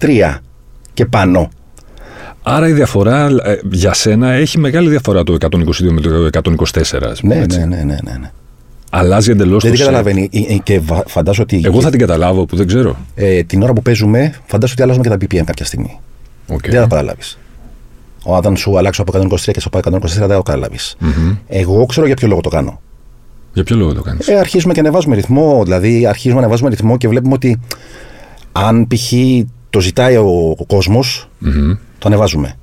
123 0.00 0.34
και 0.94 1.04
πάνω. 1.06 1.48
Άρα 2.52 2.68
η 2.68 2.72
διαφορά 2.72 3.26
ε, 3.44 3.58
για 3.70 3.92
σένα 3.94 4.30
έχει 4.30 4.58
μεγάλη 4.58 4.88
διαφορά 4.88 5.22
το 5.22 5.36
122 5.40 5.48
με 5.90 6.00
το 6.00 6.28
124. 6.42 7.02
ας 7.10 7.20
πούμε, 7.20 7.34
Ναι, 7.34 7.40
έτσι. 7.42 7.58
ναι, 7.58 7.64
ναι, 7.64 7.76
ναι, 7.76 7.82
ναι, 8.04 8.16
ναι. 8.20 8.30
Αλλάζει 8.90 9.30
εντελώς 9.30 9.62
το 9.62 9.68
Δεν 9.68 9.76
την 9.76 9.84
set. 9.84 9.86
καταλαβαίνει. 9.86 10.28
Ε, 10.32 10.54
ε, 10.54 10.58
Και 10.62 10.80
βα- 10.80 11.02
φαντάζομαι 11.06 11.46
ότι 11.52 11.66
Εγώ 11.66 11.80
θα 11.80 11.90
την 11.90 11.98
καταλάβω 12.00 12.44
που 12.46 12.56
δεν 12.56 12.66
ξέρω. 12.66 12.96
ε, 13.14 13.42
την 13.42 13.62
ώρα 13.62 13.72
που 13.72 13.82
παίζουμε, 13.82 14.34
φαντάζομαι 14.46 14.72
ότι 14.72 14.82
αλλάζουμε 14.82 15.16
και 15.18 15.26
τα 15.26 15.38
BPM 15.40 15.44
κάποια 15.46 15.64
στιγμή. 15.64 16.00
Οκ. 16.48 16.60
Δεν 16.62 16.72
θα 16.80 16.80
τα 16.80 16.86
καταλάβεις. 16.86 17.38
Όταν 18.24 18.56
σου 18.56 18.78
αλλάξω 18.78 19.02
από 19.02 19.12
123 19.12 19.50
και 19.52 19.60
σου 19.60 19.70
πάω 19.70 19.80
124, 19.84 20.00
δεν 20.00 20.28
θα 20.28 20.36
το 20.36 20.42
καταλάβεις. 20.42 20.96
Εγώ 21.48 21.86
ξέρω 21.86 22.06
για 22.06 22.16
ποιο 22.16 22.28
λόγο 22.28 22.40
το 22.40 22.48
κάνω. 22.48 22.80
Για 23.52 23.64
ποιο 23.64 23.76
λόγο 23.76 23.92
το 23.94 24.02
κάνεις; 24.02 24.28
Ε, 24.28 24.34
αρχίζουμε 24.38 24.72
και 24.72 24.80
ανεβάζουμε 24.80 25.14
ρυθμό. 25.14 25.60
Δηλαδή, 25.64 26.06
αρχίζουμε 26.06 26.34
να 26.34 26.40
ανεβάζουμε 26.40 26.70
ρυθμό 26.70 26.96
και 26.96 27.08
βλέπουμε 27.08 27.34
ότι 27.34 27.60
αν 28.52 28.86
π.χ. 28.86 29.12
το 29.70 29.80
ζητάει 29.80 30.16
ο, 30.16 30.54
ο 30.58 30.64
κόσμος, 30.66 31.28
το 32.00 32.08
ανεβάζουμε. 32.08 32.54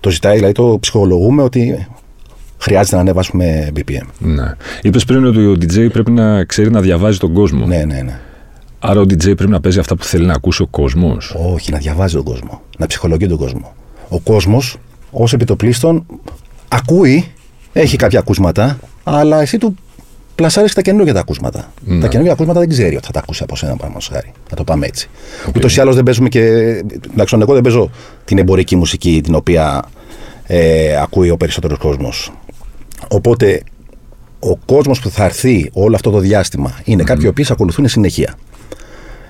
Το 0.00 0.10
ζητάει, 0.10 0.34
δηλαδή 0.34 0.52
το 0.54 0.78
ψυχολογούμε 0.80 1.42
ότι 1.42 1.86
χρειάζεται 2.58 2.96
να 2.96 3.02
ανεβάσουμε 3.02 3.72
BPM. 3.76 4.06
Ναι. 4.18 4.54
Είπες 4.82 5.04
πριν 5.04 5.24
ότι 5.24 5.46
ο 5.46 5.52
DJ 5.52 5.92
πρέπει 5.92 6.10
να 6.10 6.44
ξέρει 6.44 6.70
να 6.70 6.80
διαβάζει 6.80 7.18
τον 7.18 7.32
κόσμο. 7.32 7.66
Ναι, 7.66 7.84
ναι, 7.84 8.00
ναι. 8.00 8.18
Άρα 8.78 9.00
ο 9.00 9.02
DJ 9.02 9.36
πρέπει 9.36 9.48
να 9.50 9.60
παίζει 9.60 9.78
αυτά 9.78 9.96
που 9.96 10.04
θέλει 10.04 10.26
να 10.26 10.32
ακούσει 10.32 10.62
ο 10.62 10.66
κόσμος. 10.66 11.36
Όχι, 11.52 11.72
να 11.72 11.78
διαβάζει 11.78 12.14
τον 12.14 12.24
κόσμο. 12.24 12.60
Να 12.78 12.86
ψυχολογεί 12.86 13.26
τον 13.26 13.38
κόσμο. 13.38 13.74
Ο 14.08 14.20
κόσμος, 14.20 14.76
ως 15.10 15.32
επιτοπλίστων, 15.32 16.06
ακούει, 16.68 17.32
έχει 17.72 17.96
κάποια 17.96 18.18
ακούσματα, 18.18 18.78
αλλά 19.04 19.40
εσύ 19.40 19.58
του 19.58 19.76
πλασάρεις 20.36 20.74
τα 20.74 20.82
καινούργια 20.82 21.14
τα 21.14 21.20
ακούσματα. 21.20 21.72
Ναι. 21.80 22.00
Τα 22.00 22.08
καινούργια 22.08 22.32
ακούσματα 22.32 22.60
δεν 22.60 22.68
ξέρει 22.68 22.96
ότι 22.96 23.06
θα 23.06 23.12
τα 23.12 23.18
ακούσει 23.18 23.42
από 23.42 23.56
σένα, 23.56 23.76
παραδείγματο 23.76 24.06
χάρη. 24.12 24.32
Να 24.50 24.56
το 24.56 24.64
πάμε 24.64 24.86
έτσι. 24.86 25.08
Okay. 25.46 25.56
Ούτως 25.56 25.76
ή 25.76 25.80
άλλως 25.80 25.94
δεν 25.94 26.04
παίζουμε 26.04 26.28
και. 26.28 26.40
Εντάξει, 27.12 27.36
εγώ 27.40 27.54
δεν 27.54 27.62
παίζω 27.62 27.90
την 28.24 28.38
εμπορική 28.38 28.76
μουσική 28.76 29.20
την 29.24 29.34
οποία 29.34 29.84
ε, 30.46 30.96
ακούει 30.96 31.30
ο 31.30 31.36
περισσότερος 31.36 31.78
κόσμος. 31.78 32.32
Οπότε 33.08 33.62
ο 34.38 34.56
κόσμος 34.56 35.00
που 35.00 35.10
θα 35.10 35.24
έρθει 35.24 35.70
όλο 35.72 35.94
αυτό 35.94 36.10
το 36.10 36.18
διάστημα 36.18 36.78
είναι 36.84 37.02
κάποιοι 37.02 37.22
οι 37.26 37.28
οποίοι 37.28 37.44
σε 37.44 37.52
ακολουθούν 37.52 37.88
συνεχεία. 37.88 38.34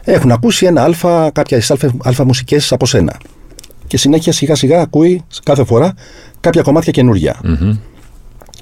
Έχουν 0.04 0.32
ακούσει 0.32 0.66
ένα 0.66 0.82
αλφα, 0.82 1.30
κάποιε 1.30 1.60
αλφα, 1.68 1.90
αλφα 2.02 2.24
μουσικές 2.24 2.72
από 2.72 2.86
σένα. 2.86 3.16
Και 3.86 3.96
συνέχεια 3.96 4.32
σιγά 4.32 4.54
σιγά 4.54 4.80
ακούει 4.80 5.24
κάθε 5.42 5.64
φορά 5.64 5.94
κάποια 6.40 6.62
κομμάτια 6.62 6.92
καινούργια. 6.92 7.40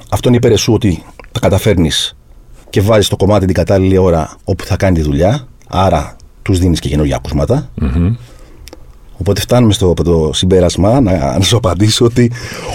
Αυτό 0.09 0.29
είναι 0.29 0.37
υπέρ 0.37 0.59
σου 0.59 0.73
ότι 0.73 1.03
τα 1.33 1.41
καταφέρνεις 1.41 2.17
και 2.75 2.81
βάζεις 2.81 3.09
το 3.09 3.17
κομμάτι 3.17 3.47
την 3.47 3.55
κατάλληλη 3.55 3.97
ώρα 3.97 4.37
όπου 4.45 4.65
θα 4.65 4.77
κάνει 4.77 4.97
τη 4.97 5.03
δουλειά. 5.03 5.47
Άρα 5.69 6.17
τους 6.43 6.59
δίνεις 6.59 6.81
και 6.81 6.89
καινούργια 6.89 7.17
ακούσματα. 7.17 7.71
Οπότε 9.17 9.41
φτάνουμε 9.41 9.73
στο 9.73 9.95
το 9.95 10.31
συμπέρασμα 10.33 11.01
να, 11.01 11.39
να 11.39 11.41
σου 11.45 11.57
απαντήσω 11.57 12.05
ότι 12.05 12.33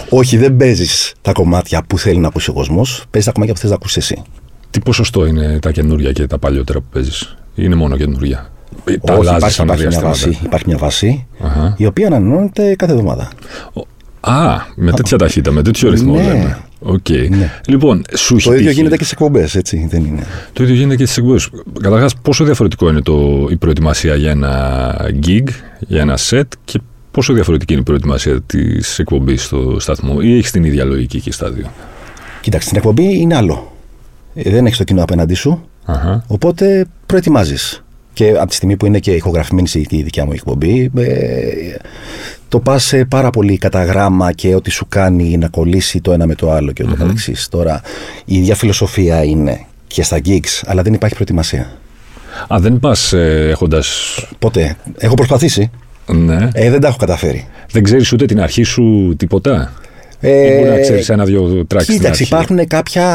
όχι, 0.10 0.38
δεν 0.38 0.58
παίζεις 0.58 1.14
τα 1.22 1.32
κομμάτια 1.32 1.84
που 1.88 1.98
θέλει 1.98 2.18
να 2.20 2.28
ακούσει 2.28 2.50
ο 2.50 2.54
κόσμος. 2.54 3.04
Παίζεις 3.10 3.26
τα 3.30 3.32
κομμάτια 3.32 3.54
που 3.54 3.60
θες 3.60 3.70
να 3.70 3.76
ακούσεις 3.76 3.98
εσύ. 3.98 4.22
Τι 4.70 4.80
ποσοστό 4.80 5.26
είναι 5.26 5.60
τα 5.60 5.72
καινούργια 5.72 6.12
και 6.12 6.28
τα 6.28 6.38
παλιότερα 6.38 6.80
που 6.80 6.86
παίζεις, 6.94 7.38
Είναι 7.56 7.76
μόνο 7.76 7.98
καινούργια. 7.98 8.50
Ε, 8.86 8.98
Τα 8.98 9.14
όχι, 9.14 9.28
αλλάζεις 9.30 9.58
υπάρχει, 9.58 9.62
ανά 9.62 9.74
υπάρχει, 9.74 9.88
μια 9.88 9.90
διαστήματα. 9.90 10.08
βάση, 10.32 10.46
υπάρχει 10.46 10.66
μια 10.68 10.78
βάση 10.78 11.28
Αχα. 11.44 11.76
η 11.78 11.86
οποία 11.86 12.08
ανανεώνεται 12.08 12.76
κάθε 12.76 12.92
εβδομάδα. 12.92 13.30
Α, 14.20 14.56
με 14.76 14.92
τέτοια 14.92 15.18
ταχύτητα, 15.18 15.52
με 15.52 15.62
τέτοιο 15.62 15.90
ρυθμό 15.90 16.16
Ναι. 16.16 16.24
λέμε. 16.24 16.58
Οκ. 16.82 17.10
Ναι. 17.10 17.52
Λοιπόν, 17.68 18.04
σου 18.16 18.36
έχει 18.36 18.44
Το 18.48 18.52
ίδιο 18.54 18.64
τύχει- 18.64 18.78
γίνεται 18.78 18.96
και 18.98 19.04
στις 19.04 19.12
εκπομπές, 19.14 19.56
έτσι 19.56 19.88
δεν 19.90 20.06
είναι; 20.06 20.24
Το 20.54 20.64
ίδιο 20.64 20.76
γίνεται 20.76 20.96
και 20.96 21.06
στις 21.06 21.18
εκπομπές. 21.18 21.50
Καταρχάς, 21.82 22.16
πόσο 22.22 22.44
διαφορετικό 22.44 22.90
είναι 22.90 23.02
το, 23.02 23.48
η 23.50 23.56
προετοιμασία 23.56 24.16
για 24.16 24.32
ένα 24.32 24.96
gig, 25.26 25.48
για 25.80 26.02
ένα 26.02 26.18
set 26.30 26.42
και 26.66 26.80
πόσο 27.12 27.34
διαφορετική 27.34 27.72
είναι 27.74 27.82
η 27.82 27.86
προετοιμασία 27.86 28.42
της 28.42 29.00
εκπομπής 29.00 29.44
στο 29.44 29.80
σταθμό, 29.80 30.18
ή 30.22 30.38
έχεις 30.38 30.52
την 30.52 30.64
ίδια 30.64 30.84
λογική 30.84 31.20
και 31.22 31.32
στα 31.32 31.50
δύο; 31.50 31.72
Κοίταξε, 32.42 32.66
στην 32.68 32.78
εκπομπή 32.80 33.20
είναι 33.20 33.36
άλλο. 33.36 33.72
Ε, 34.34 34.50
δεν 34.50 34.66
έχεις 34.66 34.78
το 34.78 34.84
κοινό 34.84 35.04
απέναντί 35.04 35.34
σου, 35.34 35.62
Αχα. 35.86 36.24
οπότε 36.28 36.86
προετοιμάζεις. 37.06 37.84
Και 38.14 38.30
από 38.38 38.48
τη 38.50 38.56
στιγμή 38.56 38.78
που 38.78 38.86
είναι 38.86 39.00
και 39.00 39.12
ηχογραφημένη 39.12 39.70
η 39.90 40.02
δικιά 40.02 40.26
μου 40.26 40.32
εκπομπή, 40.32 40.92
ε, 40.98 41.76
το 42.50 42.60
πας 42.60 42.94
πάρα 43.10 43.30
πολύ 43.30 43.58
κατά 43.58 43.84
γράμμα 43.84 44.32
και 44.32 44.56
ό,τι 44.56 44.70
σου 44.70 44.86
κάνει 44.90 45.38
να 45.38 45.48
κολλήσει 45.48 46.02
το 46.02 46.12
ένα 46.12 46.26
με 46.26 46.36
το 46.36 46.52
άλλο 46.52 46.72
και 46.72 46.84
ούτω 46.84 46.96
καθεξής. 46.96 47.48
Τώρα, 47.48 47.82
η 48.26 48.36
ίδια 48.38 48.56
φιλοσοφία 48.56 49.24
είναι 49.24 49.66
και 49.88 50.04
στα 50.04 50.18
gigs, 50.26 50.62
αλλά 50.66 50.82
δεν 50.82 50.94
υπάρχει 50.94 51.16
προετοιμασία. 51.16 51.72
Α, 52.54 52.58
δεν 52.60 52.80
πας 52.80 53.14
ε, 53.14 53.48
έχοντα. 53.50 53.84
Ποτέ. 54.40 54.78
Έχω 54.98 55.14
προσπαθήσει. 55.14 55.72
Ναι. 56.06 56.50
Ε, 56.54 56.70
δεν 56.70 56.82
τα 56.82 56.88
έχω 56.88 56.98
καταφέρει. 56.98 57.48
Δεν 57.72 57.84
ξέρεις 57.84 58.12
ούτε 58.12 58.26
την 58.26 58.42
αρχή 58.42 58.64
σου 58.64 59.14
τίποτα; 59.18 59.74
Ε, 60.20 60.54
Ή 60.54 60.58
μπορεί 60.58 60.70
να 60.70 60.80
ξέρεις 60.80 61.10
ένα-δυο 61.10 61.66
τράξει 61.66 61.86
στην 61.86 62.02
Κοίταξε, 62.02 62.24
αρχή; 62.24 62.34
υπάρχουν 62.34 62.68
κάποια, 62.68 63.06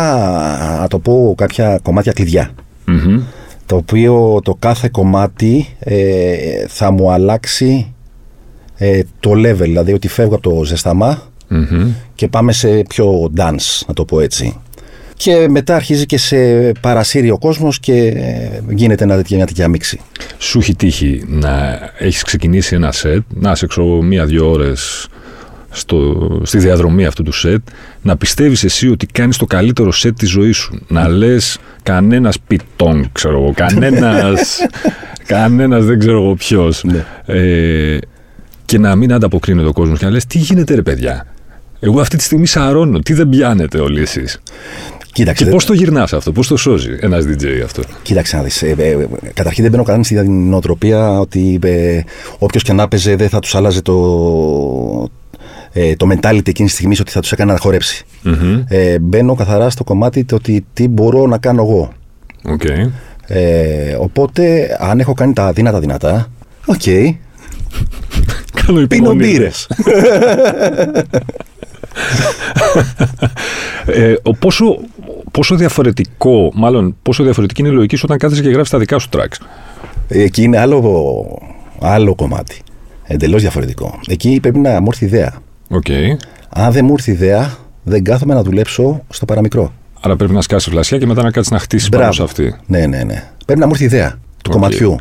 να 0.80 0.88
το 0.88 0.98
πω, 0.98 1.34
κάποια 1.36 1.78
κομμάτια 1.82 2.12
κλειδιά. 2.12 2.50
Μμμ. 2.84 3.20
Το 3.66 3.76
οποίο 3.76 4.40
το 4.42 4.54
κάθε 4.58 4.88
κομμάτι 4.92 5.66
ε, 5.78 6.34
θα 6.68 6.90
μου 6.90 7.10
αλλάξει 7.10 7.93
ε, 8.76 9.00
το 9.20 9.30
level. 9.30 9.56
Δηλαδή 9.60 9.92
ότι 9.92 10.08
φεύγω 10.08 10.34
από 10.34 10.50
το 10.50 10.64
ζεσταμά 10.64 11.22
Μμμ. 11.48 11.92
και 12.14 12.28
πάμε 12.28 12.52
σε 12.52 12.68
πιο 12.88 13.32
dance, 13.36 13.82
να 13.86 13.94
το 13.94 14.04
πω 14.04 14.20
έτσι. 14.20 14.56
Και 15.16 15.46
μετά 15.48 15.74
αρχίζει 15.74 16.06
και 16.06 16.18
σε 16.18 16.36
παρασύρει 16.80 17.30
ο 17.30 17.38
κόσμος 17.38 17.80
και 17.80 17.92
ε, 18.06 18.60
γίνεται 18.68 19.04
ένα 19.04 19.16
τέτοια, 19.16 19.36
μια 19.36 19.46
τέτοια 19.46 19.68
μίξη. 19.68 20.00
Σου 20.38 20.58
έχει 20.58 20.74
τύχει 20.74 21.24
να 21.28 21.78
έχεις 21.98 22.22
ξεκινήσει 22.22 22.74
ένα 22.74 22.92
σετ, 22.92 23.22
να 23.28 23.50
είσαι 23.50 23.64
έξω 23.64 23.82
μία-δύο 23.84 24.50
ώρες 24.50 25.08
στο, 25.70 26.28
στη 26.42 26.58
διαδρομή 26.58 27.06
αυτού 27.06 27.22
του 27.22 27.32
σετ, 27.32 27.60
να 28.02 28.16
πιστεύεις 28.16 28.64
εσύ 28.64 28.88
ότι 28.88 29.06
κάνεις 29.06 29.36
το 29.36 29.46
καλύτερο 29.46 29.92
σετ 29.92 30.18
της 30.18 30.30
ζωής 30.30 30.56
σου. 30.56 30.84
Να 30.88 31.08
λες 31.08 31.58
κανένας 31.82 32.40
πιτόν, 32.46 33.08
ξέρω 33.12 33.42
εγώ, 33.42 33.52
κανένας, 33.54 34.58
κανένας 35.26 35.84
δεν 35.84 35.98
ξέρω 35.98 36.22
εγώ 36.22 36.34
ποιος. 36.34 36.84
Ναι. 36.84 37.04
Ε, 37.26 37.98
και 38.64 38.78
να 38.78 38.96
μην 38.96 39.12
ανταποκρίνεται 39.12 39.68
ο 39.68 39.72
κόσμος 39.72 39.98
και 39.98 40.04
να 40.04 40.10
λες 40.10 40.26
τι 40.26 40.38
γίνεται 40.38 40.74
ρε 40.74 40.82
παιδιά; 40.82 41.26
Εγώ 41.80 42.00
αυτή 42.00 42.16
τη 42.16 42.22
στιγμή 42.22 42.46
σαρώνω, 42.46 42.98
τι 42.98 43.12
δεν 43.12 43.28
πιάνετε 43.28 43.80
όλοι 43.80 44.00
εσείς. 44.00 44.40
Κοίταξε, 45.12 45.38
Και 45.38 45.44
δεν- 45.44 45.54
πώς 45.54 45.64
το 45.66 45.72
γυρνάς 45.72 46.12
αυτό, 46.12 46.32
πώς 46.32 46.46
το 46.48 46.56
σώζει 46.56 46.96
ένας 47.00 47.24
DJ 47.24 47.44
αυτό; 47.64 47.82
Κοίταξε 48.02 48.36
να 48.36 48.42
δεις. 48.42 48.62
Ε, 48.62 48.74
ε, 48.78 48.90
ε, 48.90 49.06
καταρχήν 49.34 49.62
δεν 49.62 49.70
μπαίνω 49.72 49.82
κανένα 49.84 50.04
στην 50.04 50.48
νοοτροπία 50.48 51.18
ότι 51.20 51.58
ε, 51.62 52.00
όποιος 52.38 52.62
και 52.62 52.72
να 52.72 52.88
παίζε 52.88 53.16
δεν 53.16 53.28
θα 53.28 53.38
τους 53.38 53.54
άλλαζε 53.54 53.82
το, 53.82 53.94
ε, 55.72 55.96
το 55.96 56.06
mentality 56.10 56.48
εκείνης 56.48 56.70
της 56.70 56.72
στιγμής 56.72 57.00
ότι 57.00 57.10
θα 57.10 57.20
τους 57.20 57.32
έκανε 57.32 57.52
να 57.52 57.58
χορέψει. 57.58 58.04
Μμμ. 58.22 58.62
Ε, 58.68 58.98
μπαίνω 58.98 59.34
καθαρά 59.34 59.70
στο 59.70 59.84
κομμάτι 59.84 60.24
το 60.24 60.34
ότι 60.34 60.64
τι 60.72 60.88
μπορώ 60.88 61.26
να 61.26 61.38
κάνω 61.38 61.62
εγώ. 61.62 61.92
Οκ. 62.44 62.62
Ε, 63.26 63.96
οπότε, 63.98 64.76
αν 64.80 65.00
έχω 65.00 65.12
κάνει 65.14 65.32
τα 65.32 65.52
δύνατα 65.52 65.80
δυνατά, 65.80 66.30
οκ, 66.66 66.82
Κάνω 68.54 68.86
πίνω 68.86 69.10
υπομονή. 69.10 69.16
μπύρε. 69.16 69.50
Ε, 73.86 74.14
ο 74.22 74.34
πόσο, 74.34 74.78
πόσο 75.30 75.54
διαφορετικό, 75.54 76.50
μάλλον 76.54 76.96
πόσο 77.02 77.22
διαφορετική 77.22 77.60
είναι 77.60 77.70
η 77.70 77.74
λογική 77.74 77.96
σου 77.96 78.02
όταν 78.04 78.18
κάθεσαι 78.18 78.42
και 78.42 78.48
γράφεις 78.48 78.70
τα 78.70 78.78
δικά 78.78 78.98
σου 78.98 79.08
tracks; 79.12 79.36
Εκεί 80.08 80.42
είναι 80.42 80.58
άλλο, 80.58 81.38
άλλο 81.80 82.14
κομμάτι. 82.14 82.58
Εντελώς 83.04 83.40
διαφορετικό. 83.40 84.00
Εκεί 84.08 84.38
πρέπει 84.42 84.58
να 84.58 84.80
μου 84.80 84.86
έρθει 84.90 85.04
ιδέα. 85.04 85.32
Οκ. 85.68 85.86
Αν 86.48 86.72
δεν 86.72 86.84
μου 86.84 86.92
έρθει 86.92 87.10
ιδέα, 87.10 87.56
δεν 87.82 88.04
κάθομαι 88.04 88.34
να 88.34 88.42
δουλέψω 88.42 89.02
στο 89.08 89.24
παραμικρό. 89.24 89.72
Άρα 90.00 90.16
πρέπει 90.16 90.32
να 90.32 90.40
σκάσει 90.40 90.70
φλασιά 90.70 90.98
και 90.98 91.06
μετά 91.06 91.22
να 91.22 91.30
κάτσεις 91.30 91.52
να 91.52 91.58
χτίσεις 91.58 91.88
πάνω 91.88 92.12
σε 92.12 92.22
αυτή. 92.22 92.54
Ναι, 92.66 92.86
ναι, 92.86 93.02
ναι. 93.02 93.28
Πρέπει 93.46 93.60
να 93.60 93.66
μου 93.66 93.72
έρθει 93.72 93.84
ιδέα 93.84 94.10
του 94.10 94.18
Οκ. 94.46 94.52
κομματιού. 94.52 94.96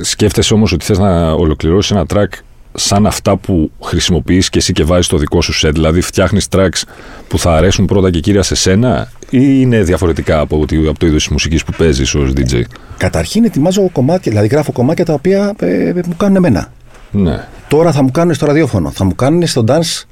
Σκέφτεσαι 0.00 0.54
όμως 0.54 0.72
ότι 0.72 0.84
θες 0.84 0.98
να 0.98 1.32
ολοκληρώσεις 1.32 1.90
ένα 1.90 2.04
track 2.14 2.28
σαν 2.76 3.06
αυτά 3.06 3.36
που 3.36 3.70
χρησιμοποιείς 3.82 4.48
και 4.48 4.58
εσύ 4.58 4.72
και 4.72 4.84
βάζεις 4.84 5.06
το 5.06 5.16
δικό 5.16 5.42
σου 5.42 5.66
set. 5.66 5.70
Δηλαδή 5.72 6.00
φτιάχνεις 6.00 6.46
tracks 6.50 6.82
που 7.28 7.38
θα 7.38 7.54
αρέσουν 7.56 7.84
πρώτα 7.86 8.10
και 8.10 8.20
κύρια 8.20 8.42
σε 8.42 8.54
σένα, 8.54 9.08
ή 9.30 9.38
είναι 9.40 9.82
διαφορετικά 9.82 10.40
από, 10.40 10.60
ότι- 10.60 10.86
από 10.88 10.98
το 10.98 11.06
είδος 11.06 11.22
της 11.22 11.32
μουσικής 11.32 11.64
που 11.64 11.72
παίζεις 11.76 12.14
ως 12.14 12.32
DJ; 12.36 12.62
Καταρχήν 12.96 13.44
ετοιμάζω 13.44 13.88
κομμάτια, 13.92 14.30
δηλαδή 14.30 14.48
γράφω 14.48 14.72
κομμάτια 14.72 15.04
τα 15.04 15.12
οποία 15.12 15.54
ε, 15.58 15.92
μου 16.06 16.16
κάνουν 16.16 16.36
εμένα. 16.36 16.72
Ναι. 17.10 17.44
Τώρα 17.68 17.92
θα 17.92 18.02
μου 18.02 18.10
κάνουν 18.10 18.34
στο 18.34 18.46
ραδιόφωνο, 18.46 18.90
θα 18.90 19.04
μου 19.04 19.14
κάνουν 19.14 19.46
στο 19.46 19.64
dance. 19.68 20.02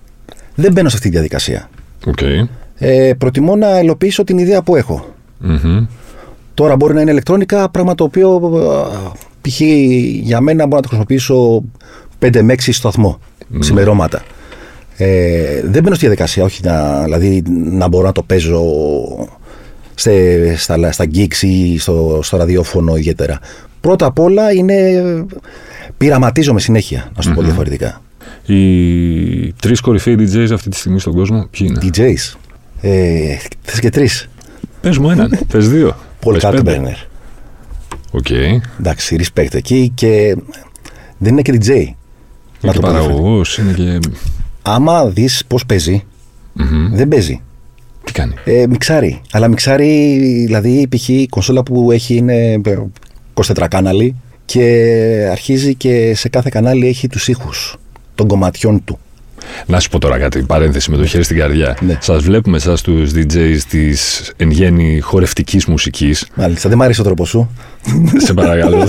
Δεν 0.55 0.73
μπαίνω 0.73 0.89
σε 0.89 0.97
αυτή 0.97 1.09
τη 1.09 1.15
διαδικασία. 1.15 1.71
Οκ. 2.07 2.19
Ε, 2.75 3.13
προτιμώ 3.19 3.57
να 3.57 3.79
υλοποιήσω 3.79 4.25
την 4.25 4.39
ιδέα 4.39 4.63
που 4.63 4.77
έχω. 4.77 5.15
Μμμ. 5.39 5.87
Τώρα 6.55 6.77
μπορεί 6.77 6.95
να 6.95 7.01
είναι 7.01 7.11
ηλεκτρόνικα, 7.11 7.69
πράγμα 7.69 7.95
το 7.95 8.05
οποίο 8.05 8.31
α, 8.35 9.13
π.χ. 9.43 9.61
για 10.23 10.41
μένα 10.41 10.67
μπορώ 10.67 10.77
να 10.77 10.83
το 10.83 10.89
χρησιμοποιήσω 10.89 11.65
5 12.19 12.41
με 12.43 12.55
6 12.55 12.57
σταθμό 12.59 13.21
ξημερώματα. 13.59 14.23
Ε, 14.97 15.61
δεν 15.65 15.83
μπαίνω 15.83 15.95
στη 15.95 16.07
διαδικασία, 16.07 16.45
όχι 16.45 16.61
να, 16.65 17.03
δηλαδή 17.03 17.43
να 17.71 17.89
μπορώ 17.89 18.07
να 18.07 18.13
το 18.13 18.23
παίζω 18.23 18.63
στε, 19.95 20.55
στα, 20.57 20.93
στα 20.93 21.05
gigs 21.15 21.43
ή 21.43 21.79
στο, 21.79 22.21
στο 22.23 22.37
ραδιόφωνο 22.37 22.97
ιδιαίτερα. 22.97 23.39
Πρώτα 23.81 24.07
απ' 24.07 24.19
όλα 24.19 24.53
είναι. 24.53 25.03
Πειραματίζομαι 25.97 26.61
συνέχεια, 26.61 27.11
να 27.17 27.23
σου 27.23 27.29
το 27.29 27.35
πω 27.35 27.43
διαφορετικά. 27.43 28.03
Οι 28.47 29.53
τρεις 29.53 29.81
κορυφαίοι 29.81 30.17
DJs 30.19 30.51
αυτή 30.53 30.69
τη 30.69 30.77
στιγμή 30.77 31.01
στον 31.01 31.15
κόσμο, 31.15 31.49
ποιοι 31.51 31.71
είναι; 31.71 31.91
DJs. 31.95 32.37
Ε, 32.81 33.37
θες 33.63 33.81
και 33.81 33.91
τρεις. 33.91 34.29
Πες 34.81 34.99
μου 34.99 35.11
έναν, 35.11 35.39
πες 35.53 35.69
δύο. 35.69 35.97
Paul 36.21 36.39
Πες 36.41 37.07
πέντε. 38.13 38.29
Κάλτμπερνερ. 38.29 38.61
Οκ. 38.61 38.61
Εντάξει, 38.79 39.17
respect 39.21 39.55
εκεί 39.55 39.93
και 39.95 40.37
δεν 41.19 41.33
είναι 41.33 41.43
και 41.43 41.53
DJ. 41.53 41.69
Είναι 41.69 42.73
και 42.73 42.81
πω 42.81 42.91
διαφορετικά. 42.91 42.93
παραγωγό, 42.93 43.43
είναι 43.61 43.73
και. 43.73 43.99
Άμα 44.63 45.07
δεις 45.07 45.45
πώς 45.47 45.67
παίζει, 45.67 46.05
Μμμ. 46.53 46.95
δεν 46.95 47.09
παίζει. 47.09 47.41
Τι 48.05 48.13
κάνει; 48.13 48.35
Ε, 48.45 48.67
μιξάρει. 48.67 49.21
Αλλά 49.33 49.49
μιξάρει, 49.49 50.17
δηλαδή, 50.47 50.89
π.χ. 50.89 51.09
η 51.09 51.27
κονσόλα 51.31 51.63
που 51.63 51.91
έχει 51.93 52.15
είναι 52.17 52.53
ε, 52.53 52.61
24 53.35 53.67
κάναλοι 53.71 54.17
και 54.45 55.29
αρχίζει 55.31 55.75
και 55.75 56.15
σε 56.15 56.29
κάθε 56.29 56.49
κανάλι 56.53 56.87
έχει 56.89 57.09
τους 57.09 57.29
ήχους 57.29 57.77
των 58.15 58.27
κομματιών 58.27 58.85
του. 58.85 58.99
Να 59.67 59.81
σου 59.81 59.89
πω 59.89 59.99
τώρα 59.99 60.19
κάτι, 60.19 60.43
παρένθεση 60.43 60.91
με 60.91 60.97
το 60.97 61.07
χέρι 61.07 61.23
στην 61.23 61.37
καρδιά. 61.39 61.77
Ναι. 61.81 61.99
Σας 62.01 62.23
βλέπουμε 62.23 62.57
εσάς 62.57 62.81
τους 62.83 63.11
DJs 63.15 63.59
της 63.69 64.33
εν 64.37 64.51
γέννη 64.51 65.01
χορευτικής 65.01 65.67
μουσικής. 65.67 66.27
Μάλιστα, 66.35 66.69
δεν 66.69 66.79
μ' 66.79 66.83
αρέσει 66.83 67.01
ο 67.01 67.05
τρόπος 67.05 67.29
σου. 67.29 67.51
Σε 68.27 68.35
παρακαλώ. 68.35 68.87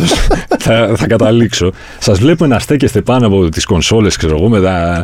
θα, 0.60 0.94
θα 0.96 1.08
καταλήξω. 1.08 1.72
Σας 2.00 2.20
βλέπουμε 2.20 2.50
να 2.50 2.60
στέκεστε 2.60 3.02
πάνω 3.02 3.28
από 3.28 3.50
τις 3.50 3.66
κονσόλες, 3.66 4.16
ξέρω 4.16 4.36
εγώ, 4.38 4.50
με 4.50 4.62
τα. 4.62 5.02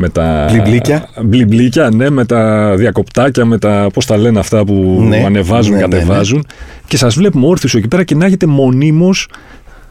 Με 0.00 0.08
τα 0.08 0.48
Μπλιμπλίκια. 0.50 1.08
Μπλιμπλίκια, 1.22 1.90
ναι, 1.90 2.10
με 2.10 2.24
τα 2.24 2.72
διακοπτάκια, 2.76 3.44
με 3.44 3.58
τα. 3.58 3.86
Πώς 3.92 4.06
τα 4.06 4.16
λένε 4.16 4.38
αυτά 4.38 4.64
που 4.64 5.04
Ναι, 5.08 5.22
ανεβάζουν, 5.26 5.72
ναι, 5.74 5.78
ναι, 5.80 5.86
ναι. 5.86 5.94
κατεβάζουν. 5.96 6.46
Και 6.86 6.96
σας 6.96 7.14
βλέπουμε 7.14 7.46
όρθιου 7.46 7.70
εκεί 7.78 7.88
πέρα 7.88 8.04
και 8.04 8.14
να 8.14 8.26
έχετε 8.26 8.46
μονίμως 8.46 9.28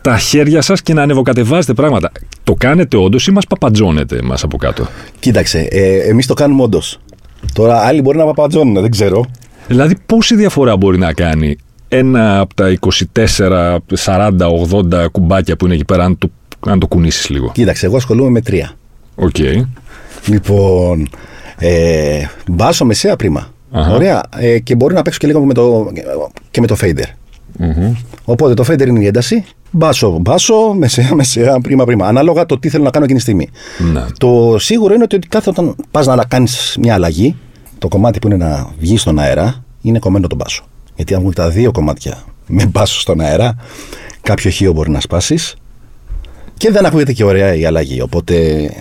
τα 0.07 0.17
χέρια 0.17 0.61
σας 0.61 0.81
και 0.81 0.93
να 0.93 1.01
ανεβοκατεβάζετε 1.01 1.73
πράγματα. 1.73 2.11
Το 2.43 2.53
κάνετε 2.53 2.97
όντως 2.97 3.27
ή 3.27 3.31
μας 3.31 3.45
παπατζώνετε 3.45 4.17
εμάς 4.17 4.43
από 4.43 4.57
κάτω; 4.57 4.87
Κοίταξε, 5.19 5.67
ε, 5.71 5.97
εμείς 5.97 6.27
το 6.27 6.33
κάνουμε 6.33 6.63
όντως. 6.63 6.99
Τώρα 7.53 7.79
άλλοι 7.79 8.01
μπορεί 8.01 8.17
να 8.17 8.25
παπατζώνουν, 8.25 8.81
δεν 8.81 8.91
ξέρω. 8.91 9.25
Δηλαδή, 9.67 9.95
πόση 10.05 10.35
διαφορά 10.35 10.77
μπορεί 10.77 10.97
να 10.97 11.13
κάνει 11.13 11.57
ένα 11.87 12.39
από 12.39 12.53
τα 12.53 12.77
24, 13.15 13.77
40, 14.05 14.49
80 14.71 15.07
κουμπάκια 15.11 15.55
που 15.55 15.65
είναι 15.65 15.73
εκεί 15.73 15.85
πέρα, 15.85 16.03
αν 16.03 16.17
το, 16.17 16.29
αν 16.59 16.79
το 16.79 16.87
κουνήσεις 16.87 17.29
λίγο; 17.29 17.51
Κοίταξε, 17.53 17.85
εγώ 17.85 17.95
ασχολούμαι 17.95 18.29
με 18.29 18.41
τρία. 18.41 18.71
Οκ. 19.15 19.35
Λοιπόν, 20.25 21.09
ε, 21.57 22.25
μπάσο, 22.51 22.85
μεσαία, 22.85 23.15
πρίμα. 23.15 23.47
Αχα. 23.71 23.93
Ωραία. 23.93 24.23
Ε, 24.37 24.59
και 24.59 24.75
μπορεί 24.75 24.93
να 24.93 25.01
παίξω 25.01 25.19
και 25.19 25.27
λίγο 25.27 25.45
με 25.45 25.53
το, 25.53 25.91
και 26.51 26.61
με 26.61 26.67
το 26.67 26.75
fader. 26.81 27.05
Μμμ. 27.57 27.93
Οπότε 28.25 28.53
το 28.53 28.63
fader 28.67 28.87
είναι 28.87 28.99
η 28.99 29.05
ένταση. 29.05 29.45
Μπάσο, 29.71 30.17
μπάσο, 30.21 30.73
μεσαία, 30.73 31.15
μεσαία, 31.15 31.59
πρίμα, 31.61 31.85
πρίμα. 31.85 32.07
Ανάλογα 32.07 32.45
το 32.45 32.59
τι 32.59 32.69
θέλω 32.69 32.83
να 32.83 32.89
κάνω 32.89 33.05
εκείνη 33.05 33.19
τη 33.19 33.25
στιγμή. 33.25 33.49
Ναι. 33.93 34.05
Το 34.17 34.55
σίγουρο 34.59 34.93
είναι 34.93 35.03
ότι 35.03 35.19
κάθε 35.19 35.49
όταν 35.49 35.75
πας 35.91 36.05
να 36.05 36.25
κάνεις 36.25 36.77
μια 36.79 36.93
αλλαγή, 36.93 37.35
το 37.77 37.87
κομμάτι 37.87 38.19
που 38.19 38.27
είναι 38.27 38.37
να 38.37 38.69
βγεις 38.79 39.01
στον 39.01 39.19
αέρα 39.19 39.63
είναι 39.81 39.99
κομμένο 39.99 40.27
τον 40.27 40.37
μπάσο. 40.37 40.63
Γιατί 40.95 41.13
αν 41.13 41.19
βγουν 41.19 41.33
τα 41.33 41.49
δύο 41.49 41.71
κομμάτια 41.71 42.23
με 42.47 42.65
μπάσο 42.65 42.99
στον 42.99 43.21
αέρα, 43.21 43.55
κάποιο 44.21 44.49
χείο 44.49 44.71
μπορεί 44.71 44.89
να 44.89 44.99
σπάσεις 44.99 45.55
και 46.57 46.71
δεν 46.71 46.85
ακούγεται 46.85 47.13
και 47.13 47.23
ωραία 47.23 47.55
η 47.55 47.65
αλλαγή. 47.65 48.01
Οπότε 48.01 48.35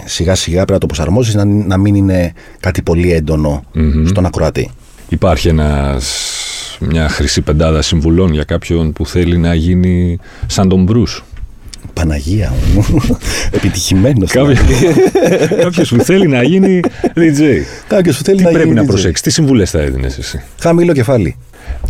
σιγά 0.04 0.34
σιγά 0.34 0.56
πρέπει 0.56 0.72
να 0.72 0.78
το 0.78 0.86
προσαρμόσεις 0.86 1.34
να, 1.34 1.44
να 1.44 1.76
μην 1.76 1.94
είναι 1.94 2.32
κάτι 2.60 2.82
πολύ 2.82 3.12
έντονο 3.12 3.64
στον 4.04 4.26
ακροατή. 4.26 4.70
Υπάρχει 5.08 5.48
ένας, 5.48 6.30
μια 6.80 7.08
χρυσή 7.08 7.40
πεντάδα 7.40 7.82
συμβουλών 7.82 8.32
για 8.32 8.44
κάποιον 8.44 8.92
που 8.92 9.06
θέλει 9.06 9.36
να 9.38 9.54
γίνει 9.54 10.18
σαν 10.46 10.68
τον 10.68 10.82
Brouss. 10.82 11.24
Παναγία 11.92 12.52
μου. 12.74 12.84
Επιτυχημένος. 13.50 14.30
Κάποιο 14.32 15.84
που 15.96 16.04
θέλει 16.04 16.26
να 16.26 16.42
γίνει 16.42 16.80
DJ. 17.14 17.40
Κάποιος 17.88 18.16
που 18.16 18.24
θέλει 18.24 18.36
Τι 18.36 18.42
να 18.42 18.48
πρέπει 18.50 18.64
γίνει 18.68 18.78
να 18.80 18.84
DJ. 18.84 18.86
προσέξεις, 18.86 19.20
τι 19.20 19.30
συμβουλές 19.30 19.70
θα 19.70 19.80
έδινες 19.80 20.18
εσύ; 20.18 20.42
Χαμηλό 20.60 20.92
κεφάλι. 20.92 21.36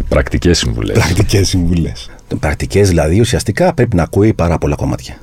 Πρακτικές 0.09 0.59
συμβουλές. 0.59 0.96
Πρακτικές 0.99 1.49
συμβουλές. 1.49 2.11
Πρακτικές 2.40 2.88
δηλαδή 2.88 3.20
ουσιαστικά 3.20 3.75
πρέπει 3.75 3.96
να 3.96 4.03
ακούει 4.03 4.33
πάρα 4.33 4.59
πολλά 4.59 4.75
κομμάτια. 4.75 5.16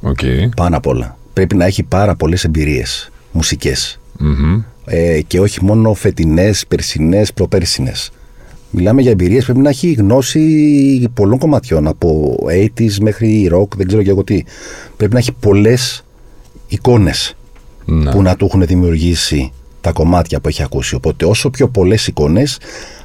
Οκ. 0.00 0.18
Πάνω 0.56 0.76
απ' 0.76 0.86
όλα. 0.86 1.16
Πρέπει 1.32 1.56
να 1.56 1.64
έχει 1.64 1.82
πάρα 1.82 2.14
πολλές 2.16 2.44
εμπειρίες 2.44 3.10
μουσικές. 3.32 4.00
Μμμ. 4.18 4.62
Ε, 4.84 5.20
και 5.20 5.40
όχι 5.40 5.64
μόνο 5.64 5.94
φετινές, 5.94 6.64
περσινές, 6.68 7.32
προπέρσινες. 7.32 8.10
Μιλάμε 8.70 9.02
για 9.02 9.10
εμπειρίες. 9.10 9.44
Πρέπει 9.44 9.58
να 9.58 9.68
έχει 9.68 9.92
γνώση 9.92 11.08
πολλών 11.14 11.38
κομματιών. 11.38 11.86
Από 11.86 12.36
80s 12.46 12.96
μέχρι 13.00 13.50
rock, 13.54 13.68
δεν 13.76 13.86
ξέρω 13.86 14.02
και 14.02 14.10
εγώ 14.10 14.24
τι. 14.24 14.42
Πρέπει 14.96 15.12
να 15.12 15.18
έχει 15.18 15.32
πολλές 15.32 16.04
εικόνες 16.68 17.36
Ναι. 17.84 18.10
που 18.10 18.22
να 18.22 18.36
του 18.36 18.44
έχουν 18.44 18.66
δημιουργήσει 18.66 19.52
τα 19.80 19.92
κομμάτια 19.92 20.40
που 20.40 20.48
έχει 20.48 20.62
ακούσει. 20.62 20.94
Οπότε 20.94 21.24
όσο 21.24 21.50
πιο 21.50 21.68
πολλές 21.68 22.06
εικόνες, 22.06 22.58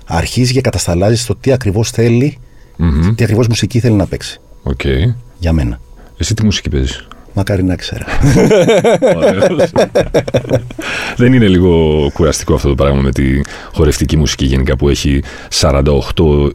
αρχίζει 0.06 0.54
και 0.54 0.62
κατασταλάζεις 0.62 1.22
στο 1.22 1.36
τι 1.36 1.52
ακριβώς 1.52 1.90
θέλει, 1.90 2.38
Μμμ. 2.78 3.16
τι 3.16 3.24
ακριβώς 3.24 3.48
μουσική 3.48 3.80
θέλει 3.80 3.96
να 3.96 4.06
παίξει. 4.06 4.40
Οκ. 4.64 4.82
Για 5.40 5.54
μένα. 5.54 5.80
Εσύ 6.18 6.34
τι 6.34 6.46
μουσική 6.46 6.70
παίζεις; 6.70 7.08
Μακάρι 7.38 7.64
να 7.64 7.76
ξέρα. 7.76 8.06
Δεν 11.18 11.34
είναι 11.34 11.48
λίγο 11.48 12.10
κουραστικό 12.14 12.54
αυτό 12.54 12.70
το 12.70 12.76
πράγμα 12.76 13.02
με 13.02 13.12
τη 13.12 13.42
χορευτική 13.74 14.18
μουσική 14.18 14.46
γενικά 14.46 14.76
που 14.76 14.90
έχει 14.90 15.24
48 15.62 15.84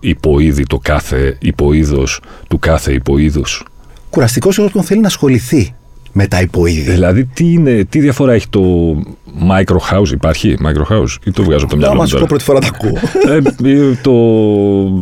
υποείδη 0.00 0.62
το 0.62 0.78
κάθε 0.78 1.36
υποείδος 1.40 2.20
του 2.48 2.58
κάθε 2.58 2.92
υποείδους; 2.92 3.64
Κουραστικός 4.10 4.58
όποιον 4.58 4.84
θέλει 4.84 5.00
να 5.00 5.06
ασχοληθεί 5.06 5.74
με 6.12 6.26
τα 6.26 6.40
υποείδη. 6.40 6.90
Δηλαδή 6.90 7.24
τι, 7.24 7.52
είναι, 7.52 7.84
τι 7.84 8.00
διαφορά 8.00 8.32
έχει 8.32 8.48
το 8.48 8.62
micro 9.50 9.76
house, 9.92 10.08
υπάρχει 10.12 10.56
micro 10.64 10.94
house 10.94 11.14
ή 11.24 11.30
το 11.30 11.42
βγάζω 11.42 11.64
από 11.64 11.70
το 11.70 11.76
μυαλό 11.76 11.92
Άμα 11.92 12.02
μου 12.02 12.08
σου 12.08 12.18
πω 12.18 12.18
τώρα; 12.18 12.26
πρώτη 12.26 12.44
φορά 12.44 12.58
τα 12.58 12.66
ακούω. 12.74 12.98
Ε, 13.28 13.70
ε, 13.70 13.94
το, 14.02 14.12
μ, 14.12 15.00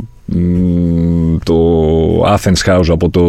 το 1.43 1.57
Athens 2.27 2.65
House 2.67 2.89
από 2.89 3.11
το 3.11 3.23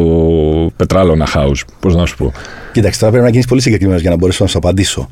Πετράλωνα 0.75 1.27
House, 1.33 1.61
πώς 1.79 1.95
να 1.95 2.05
σου 2.05 2.17
πω. 2.17 2.31
Κοίταξε, 2.71 2.99
τώρα 2.99 3.11
πρέπει 3.11 3.25
να 3.25 3.31
γίνεις 3.31 3.47
πολύ 3.47 3.61
συγκεκριμένος 3.61 4.01
για 4.01 4.09
να 4.09 4.15
μπορέσω 4.15 4.43
να 4.43 4.49
σου 4.49 4.57
απαντήσω. 4.57 5.09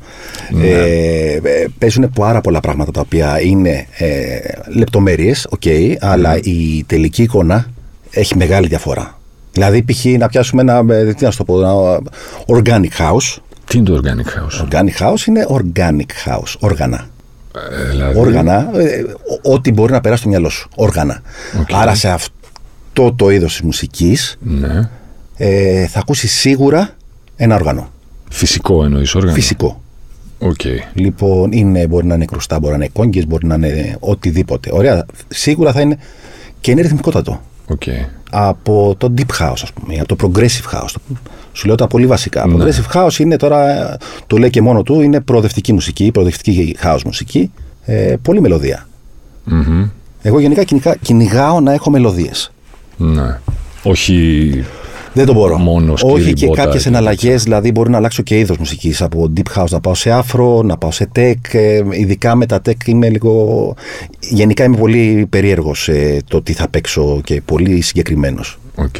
Ναι. 0.50 0.66
Ε, 0.66 1.34
ε, 1.34 1.66
παίζουν 1.78 2.10
πάρα 2.10 2.40
πολλά 2.40 2.60
πράγματα 2.60 2.90
τα 2.90 3.00
οποία 3.00 3.40
είναι 3.40 3.86
ε, 3.96 4.38
λεπτομέρειες, 4.74 5.46
οκ, 5.50 5.62
αλλά 6.00 6.38
η 6.42 6.84
τελική 6.86 7.22
εικόνα 7.22 7.66
έχει 8.10 8.36
μεγάλη 8.36 8.66
διαφορά. 8.66 9.18
Δηλαδή, 9.52 9.82
π.χ. 9.82 10.04
να 10.04 10.28
πιάσουμε 10.28 10.62
ένα, 10.62 10.84
ε, 10.94 11.14
τι 11.14 11.24
να 11.24 11.30
σου 11.30 11.36
το 11.36 11.44
πω, 11.44 11.60
ένα 11.60 12.00
organic 12.46 13.02
house. 13.02 13.36
Τι 13.64 13.78
είναι 13.78 13.86
το 13.86 14.00
Organic 14.04 14.08
House; 14.08 14.68
Organic 14.68 15.06
house 15.06 15.26
είναι 15.26 15.46
organic 15.50 16.30
house, 16.30 16.54
όργανα. 16.58 17.08
Ε, 17.54 17.90
δηλαδή, 17.90 18.18
Όργανα, 18.18 18.70
ε, 18.74 19.02
ό- 19.42 19.52
ό,τι 19.52 19.72
μπορεί 19.72 19.92
να 19.92 20.00
περάσει 20.00 20.20
στο 20.20 20.30
μυαλό 20.30 20.48
σου. 20.48 20.68
Όργανα. 20.74 21.22
Οκ. 21.60 21.68
Άρα 21.72 21.94
σε 21.94 22.08
αυτό 22.08 23.12
το 23.12 23.30
είδος 23.30 23.50
της 23.52 23.60
μουσικής 23.62 24.36
Ναι. 24.40 24.88
ε, 25.36 25.86
θα 25.86 25.98
ακούσεις 25.98 26.32
σίγουρα 26.32 26.90
ένα 27.36 27.54
όργανο. 27.54 27.92
Φυσικό 28.30 28.84
εννοείς 28.84 29.14
όργανο; 29.14 29.34
Φυσικό. 29.34 29.82
Οκ. 30.38 30.60
Λοιπόν, 30.94 31.52
είναι, 31.52 31.86
μπορεί 31.86 32.06
να 32.06 32.14
είναι 32.14 32.24
κρουστά, 32.24 32.58
μπορεί 32.58 32.70
να 32.76 32.84
είναι 32.84 32.90
κόγκες, 32.92 33.26
μπορεί 33.26 33.46
να 33.46 33.54
είναι 33.54 33.96
οτιδήποτε. 34.00 34.70
Ωραία. 34.72 35.06
Σίγουρα 35.28 35.72
θα 35.72 35.80
είναι 35.80 35.98
και 36.60 36.70
είναι 36.70 36.80
ρυθμικότατο. 36.80 37.40
Οκ. 37.68 37.82
Από 38.30 38.94
το 38.98 39.14
deep 39.18 39.42
house, 39.44 39.52
ας 39.62 39.72
πούμε, 39.72 39.94
ή 39.94 39.98
από 40.00 40.16
το 40.16 40.28
progressive 40.28 40.76
house. 40.78 40.90
Το- 40.92 41.00
Σου 41.52 41.66
λέω 41.66 41.74
τα 41.76 41.86
πολύ 41.86 42.06
βασικά. 42.06 42.46
Ναι. 42.46 42.64
Progressive 42.64 42.96
house 43.06 43.18
είναι 43.18 43.36
τώρα, 43.36 43.96
το 44.26 44.36
λέει 44.36 44.50
και 44.50 44.62
μόνο 44.62 44.82
του, 44.82 45.00
είναι 45.00 45.20
προοδευτική 45.20 45.72
μουσική, 45.72 46.10
προοδευτική 46.10 46.76
house 46.82 47.02
μουσική. 47.04 47.52
Ε, 47.84 48.14
πολύ 48.22 48.40
μελωδία. 48.40 48.88
Μμμ. 49.44 49.88
Εγώ 50.22 50.40
γενικά 50.40 50.64
κυνηγά- 50.64 50.96
κυνηγάω 51.02 51.60
να 51.60 51.72
έχω 51.72 51.90
μελωδίες. 51.90 52.52
Ναι. 52.96 53.38
Όχι 53.82 54.50
Δεν 55.12 55.26
το 55.26 55.32
μπορώ. 55.32 55.58
Μόνος 55.58 56.02
Όχι 56.02 56.12
σκληρή 56.20 56.32
και 56.32 56.46
μπότα 56.46 56.62
κάποιες 56.62 56.82
και 56.82 56.88
εναλλαγές, 56.88 57.42
δηλαδή 57.42 57.72
μπορεί 57.72 57.90
να 57.90 57.96
αλλάξω 57.96 58.22
και 58.22 58.38
είδος 58.38 58.56
μουσικής. 58.58 59.02
Από 59.02 59.32
deep 59.36 59.58
house 59.62 59.68
να 59.70 59.80
πάω 59.80 59.94
σε 59.94 60.10
afro, 60.22 60.64
να 60.64 60.76
πάω 60.76 60.90
σε 60.90 61.08
tech. 61.16 61.34
ε, 61.52 61.80
Ειδικά 61.90 62.34
με 62.34 62.46
τα 62.46 62.60
tech 62.68 62.86
είμαι 62.86 63.08
λίγο. 63.08 63.74
Γενικά 64.20 64.64
είμαι 64.64 64.76
πολύ 64.76 65.26
περίεργος 65.30 65.82
σε 65.82 66.22
το 66.28 66.42
τι 66.42 66.52
θα 66.52 66.68
παίξω 66.68 67.20
και 67.24 67.40
πολύ 67.44 67.80
συγκεκριμένος. 67.80 68.58
Οκ. 68.74 68.98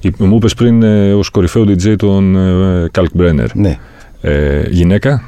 Η- 0.00 0.12
Μου 0.18 0.36
είπες 0.36 0.54
πριν 0.54 0.82
ε, 0.82 1.12
ως 1.14 1.28
κορυφαίο 1.28 1.62
DJ 1.62 1.96
τον 1.96 2.36
ε, 2.36 2.88
Kalkbrenner. 2.90 3.54
Ναι. 3.56 3.78
Ε, 4.20 4.62
γυναίκα; 4.70 5.22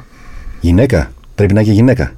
Γυναίκα; 0.61 1.11
Πρέπει 1.35 1.53
να 1.53 1.59
είναι 1.59 1.69
και 1.69 1.75
γυναίκα. 1.75 2.11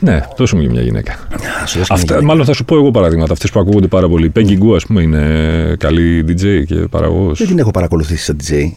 Ναι, 0.00 0.20
δώσουμε 0.36 0.62
και 0.62 0.68
μια 0.68 0.80
γυναίκα. 0.82 1.25
Α, 1.44 1.66
σου 1.66 1.78
δώσω 1.78 1.78
και 1.78 1.78
μια 1.78 1.86
Αυτά, 1.88 1.96
γυναίκα. 2.06 2.24
μάλλον 2.24 2.44
θα 2.44 2.52
σου 2.52 2.64
πω 2.64 2.76
εγώ 2.76 2.90
παραδείγματα, 2.90 3.32
αυτές 3.32 3.50
που 3.50 3.60
ακούγονται 3.60 3.86
πάρα 3.86 4.08
πολύ. 4.08 4.32
Peggy 4.36 4.58
Gou, 4.62 4.74
ας 4.76 4.86
πούμε, 4.86 5.02
είναι 5.02 5.22
καλή 5.78 6.24
DJ 6.28 6.64
και 6.66 6.74
παραγωγός. 6.74 7.38
Δεν 7.38 7.46
την 7.46 7.58
έχω 7.58 7.70
παρακολουθήσει 7.70 8.24
σαν 8.24 8.36
DJ, 8.42 8.70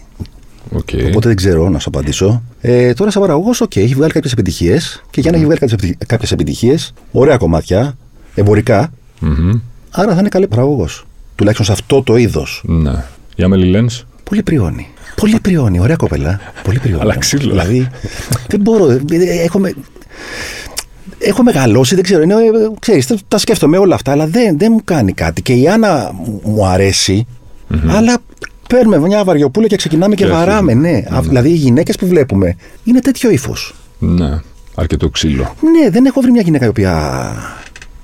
OK. 0.72 0.90
οπότε 1.08 1.28
δεν 1.28 1.36
ξέρω 1.36 1.70
να 1.70 1.80
σου 1.80 1.90
απαντήσω. 1.90 2.42
Ε, 2.62 2.94
τώρα, 2.94 3.12
σαν 3.12 3.22
παραγωγός, 3.22 3.62
οκ, 3.62 3.76
έχει 3.76 3.94
βγάλει 3.94 4.12
κάποιες 4.12 4.32
επιτυχίες 4.32 5.04
και 5.10 5.22
για 5.22 5.32
να 5.32 5.38
έχει 5.38 5.46
βγάλει 5.46 5.60
κάποιες 6.08 6.32
επιτυχίες, 6.32 6.94
ωραία 7.12 7.38
κομμάτια, 7.38 7.98
εμπορικά, 8.36 8.92
Μμμ. 9.20 9.52
άρα 9.92 10.14
θα 10.14 10.20
είναι 10.20 10.30
καλή 10.30 10.48
παραγωγός. 10.48 11.04
Τουλάχιστον 11.36 11.66
σε 11.68 11.72
αυτό 11.82 12.04
το 12.04 12.16
είδος. 12.16 12.64
Ναι. 12.66 13.04
Η 13.36 13.48
Amelie 13.52 13.76
Lens. 13.76 14.02
Πολύ 14.24 14.44
πριόνι. 14.44 14.88
Πολύ 15.16 15.40
πριόνι. 15.42 15.80
Ωραία 15.80 15.96
κοπέλα. 15.96 16.40
Πολύ 16.64 16.80
πριόνι. 16.80 17.02
Αλλά 17.02 17.18
ξύλο. 17.18 17.50
Δηλαδή, 17.50 17.88
δεν 18.48 18.60
μπορώ. 18.62 18.90
ε, 18.92 19.00
Έχω, 21.20 21.44
με- 21.44 21.52
έχω 21.52 21.60
μεγαλώσει, 21.62 21.96
δεν 21.96 22.04
ξέρω. 22.04 22.22
Είναι, 22.22 22.34
ε, 22.34 22.38
ξέρεις, 22.80 23.08
τα- 23.08 23.18
τα 23.28 23.38
σκέφτομαι 23.38 23.78
όλα 23.78 23.96
αυτά, 23.96 24.12
αλλά 24.12 24.28
δεν, 24.28 24.58
δεν 24.58 24.72
μου 24.72 24.82
κάνει 24.84 25.14
κάτι. 25.14 25.42
Και 25.42 25.54
η 25.54 25.68
Άννα 25.68 26.12
μου- 26.14 26.42
μου 26.44 26.66
αρέσει, 26.66 27.28
αλλά 27.88 28.18
παίρνουμε 28.70 29.00
μια 29.00 29.24
βαριοπούλα 29.24 29.68
και 29.68 29.76
ξεκινάμε 29.76 30.16
και, 30.16 30.24
Και 30.24 30.30
βαράμε. 30.32 30.72
αρχίζουμε. 30.72 31.04
Ναι. 31.10 31.18
Α, 31.18 31.22
Δηλαδή, 31.22 31.50
οι 31.50 31.54
γυναίκες 31.56 31.96
που 31.96 32.08
βλέπουμε 32.08 32.56
είναι 32.84 33.00
τέτοιο 33.00 33.30
ύφος. 33.30 33.76
Ναι. 34.00 34.40
Αρκετό 34.76 35.10
ξύλο. 35.10 35.56
Ναι, 35.62 35.90
δεν 35.90 36.06
έχω 36.06 36.22
βρει 36.22 36.32
μια 36.32 36.42
γυναίκα 36.42 36.66
η 36.66 36.68
οποία 36.68 37.32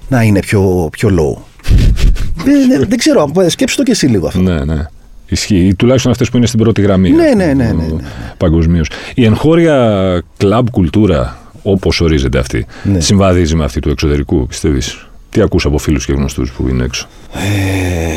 να 0.10 0.22
είναι 0.22 0.40
πιο, 0.40 0.88
πιο 0.92 1.10
low. 1.10 1.42
δεν, 2.46 2.68
δεν, 2.70 2.86
δεν 2.90 2.98
ξέρω, 2.98 3.32
σκέψου 3.48 3.76
το 3.76 3.84
και 3.84 3.92
εσύ 3.92 4.06
λίγο 4.08 4.28
αυτό. 4.28 4.40
Ναι, 4.42 4.64
ναι. 4.66 4.86
Ισχύει. 5.28 5.56
Ή 5.68 5.76
τουλάχιστον 5.76 6.12
αυτές 6.12 6.30
που 6.30 6.38
είναι 6.38 6.46
στην 6.46 6.60
πρώτη 6.60 6.82
γραμμή. 6.82 7.10
Ναι, 7.10 7.24
ναι, 7.36 7.46
ναι, 7.46 7.54
ναι, 7.54 7.72
ναι. 7.72 8.04
Παγκοσμίως. 8.38 8.90
Η 9.14 9.26
εγχώρια 9.26 10.22
κλαμπ 10.38 10.68
κουλτούρα, 10.70 11.38
όπως 11.68 12.02
ορίζεται 12.02 12.38
αυτή, 12.40 12.66
Ναι. 12.84 13.00
συμβαδίζει 13.00 13.56
με 13.56 13.64
αυτή 13.64 13.80
του 13.80 13.90
εξωτερικού, 13.90 14.48
πιστεύεις; 14.48 15.08
Τι 15.30 15.42
ακούς 15.42 15.66
από 15.66 15.78
φίλους 15.78 16.06
και 16.06 16.14
γνωστούς 16.14 16.52
που 16.52 16.68
είναι 16.68 16.84
έξω; 16.84 17.08
Ε, 17.34 17.38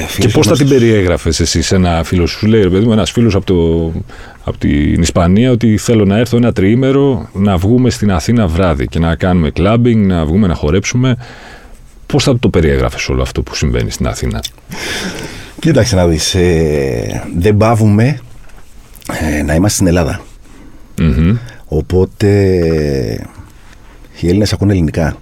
Και 0.01 0.07
φίλος 0.07 0.33
πώς 0.33 0.47
θα 0.47 0.53
γνωστός. 0.55 0.59
την 0.59 0.69
περιέγραφες 0.69 1.41
εσύ 1.41 1.63
σε 1.63 1.75
ένα 1.75 2.03
φίλο 2.05 2.27
σου, 2.27 2.39
σου 2.39 2.47
λέει 2.47 2.63
ρε 2.63 2.69
παιδί 2.69 2.85
μου, 2.87 2.93
ένας 2.93 3.11
φίλος 3.11 3.35
από, 3.35 3.45
το, 3.47 3.93
από 4.45 4.59
την 4.59 5.03
Ισπανία, 5.03 5.51
ότι 5.51 5.77
θέλω 5.77 6.05
να 6.05 6.17
έρθω 6.19 6.37
ένα 6.37 6.53
τριήμερο 6.53 7.29
να 7.33 7.57
βγούμε 7.57 7.91
στην 7.91 8.13
Αθήνα 8.13 8.47
βράδυ 8.47 8.87
και 8.87 8.99
να 8.99 9.15
κάνουμε 9.17 9.51
κλαμπινγκ, 9.51 10.07
να 10.07 10.25
βγούμε 10.25 10.47
να 10.47 10.55
χορέψουμε. 10.55 11.17
Πώς 12.07 12.25
θα 12.25 12.39
το 12.39 12.49
περιέγραφες 12.49 13.09
όλο 13.09 13.23
αυτό 13.23 13.43
που 13.43 13.55
συμβαίνει 13.55 13.91
στην 13.91 14.07
Αθήνα; 14.07 14.41
Κοίταξε 15.61 15.97
να 15.97 16.07
δεις, 16.07 16.35
ε, 16.35 17.23
δεν 17.39 17.57
πάβουμε 17.57 18.19
ε, 19.39 19.43
να 19.43 19.55
είμαστε 19.55 19.75
στην 19.75 19.87
Ελλάδα. 19.87 20.21
Μμμ. 21.01 21.37
Οπότε 21.69 22.29
οι 24.21 24.29
Έλληνες 24.29 24.53
ακούνε 24.53 24.73
ελληνικά. 24.73 25.17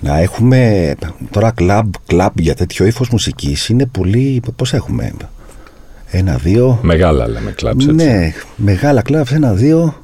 Να 0.00 0.18
έχουμε 0.18 0.92
τώρα 1.30 1.50
κλαμπ, 1.50 1.92
κλαμπ 2.06 2.32
για 2.40 2.54
τέτοιο 2.54 2.86
ύφος 2.86 3.08
μουσικής 3.08 3.68
είναι 3.68 3.86
πολύ, 3.86 4.42
πώς 4.56 4.72
έχουμε, 4.72 5.12
ένα, 6.10 6.36
δύο, 6.36 6.78
Μεγάλα 6.82 7.28
λέμε 7.28 7.50
κλαμπς. 7.50 7.84
έτσι. 7.84 7.94
ναι, 7.96 8.32
μεγάλα 8.56 9.02
κλαμπς, 9.02 9.32
ένα, 9.32 9.52
δύο, 9.52 9.94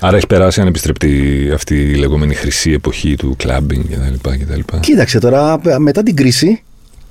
Άρα 0.00 0.16
έχει 0.16 0.26
περάσει 0.26 0.60
ανεπιστρεπτή 0.60 1.50
αυτή 1.54 1.74
η 1.90 1.94
λεγόμενη 1.94 2.34
χρυσή 2.34 2.70
εποχή 2.72 3.16
του 3.16 3.34
κλαμπινγκ 3.36 3.84
κτλ. 3.84 4.28
κτλ. 4.30 4.76
Κοίταξε 4.80 5.18
τώρα, 5.18 5.60
μετά 5.78 6.02
την 6.02 6.16
κρίση, 6.16 6.62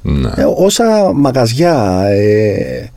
Ναι. 0.02 0.30
ε, 0.36 0.44
όσα 0.58 1.12
μαγαζιά, 1.14 2.04
ε, 2.10 2.90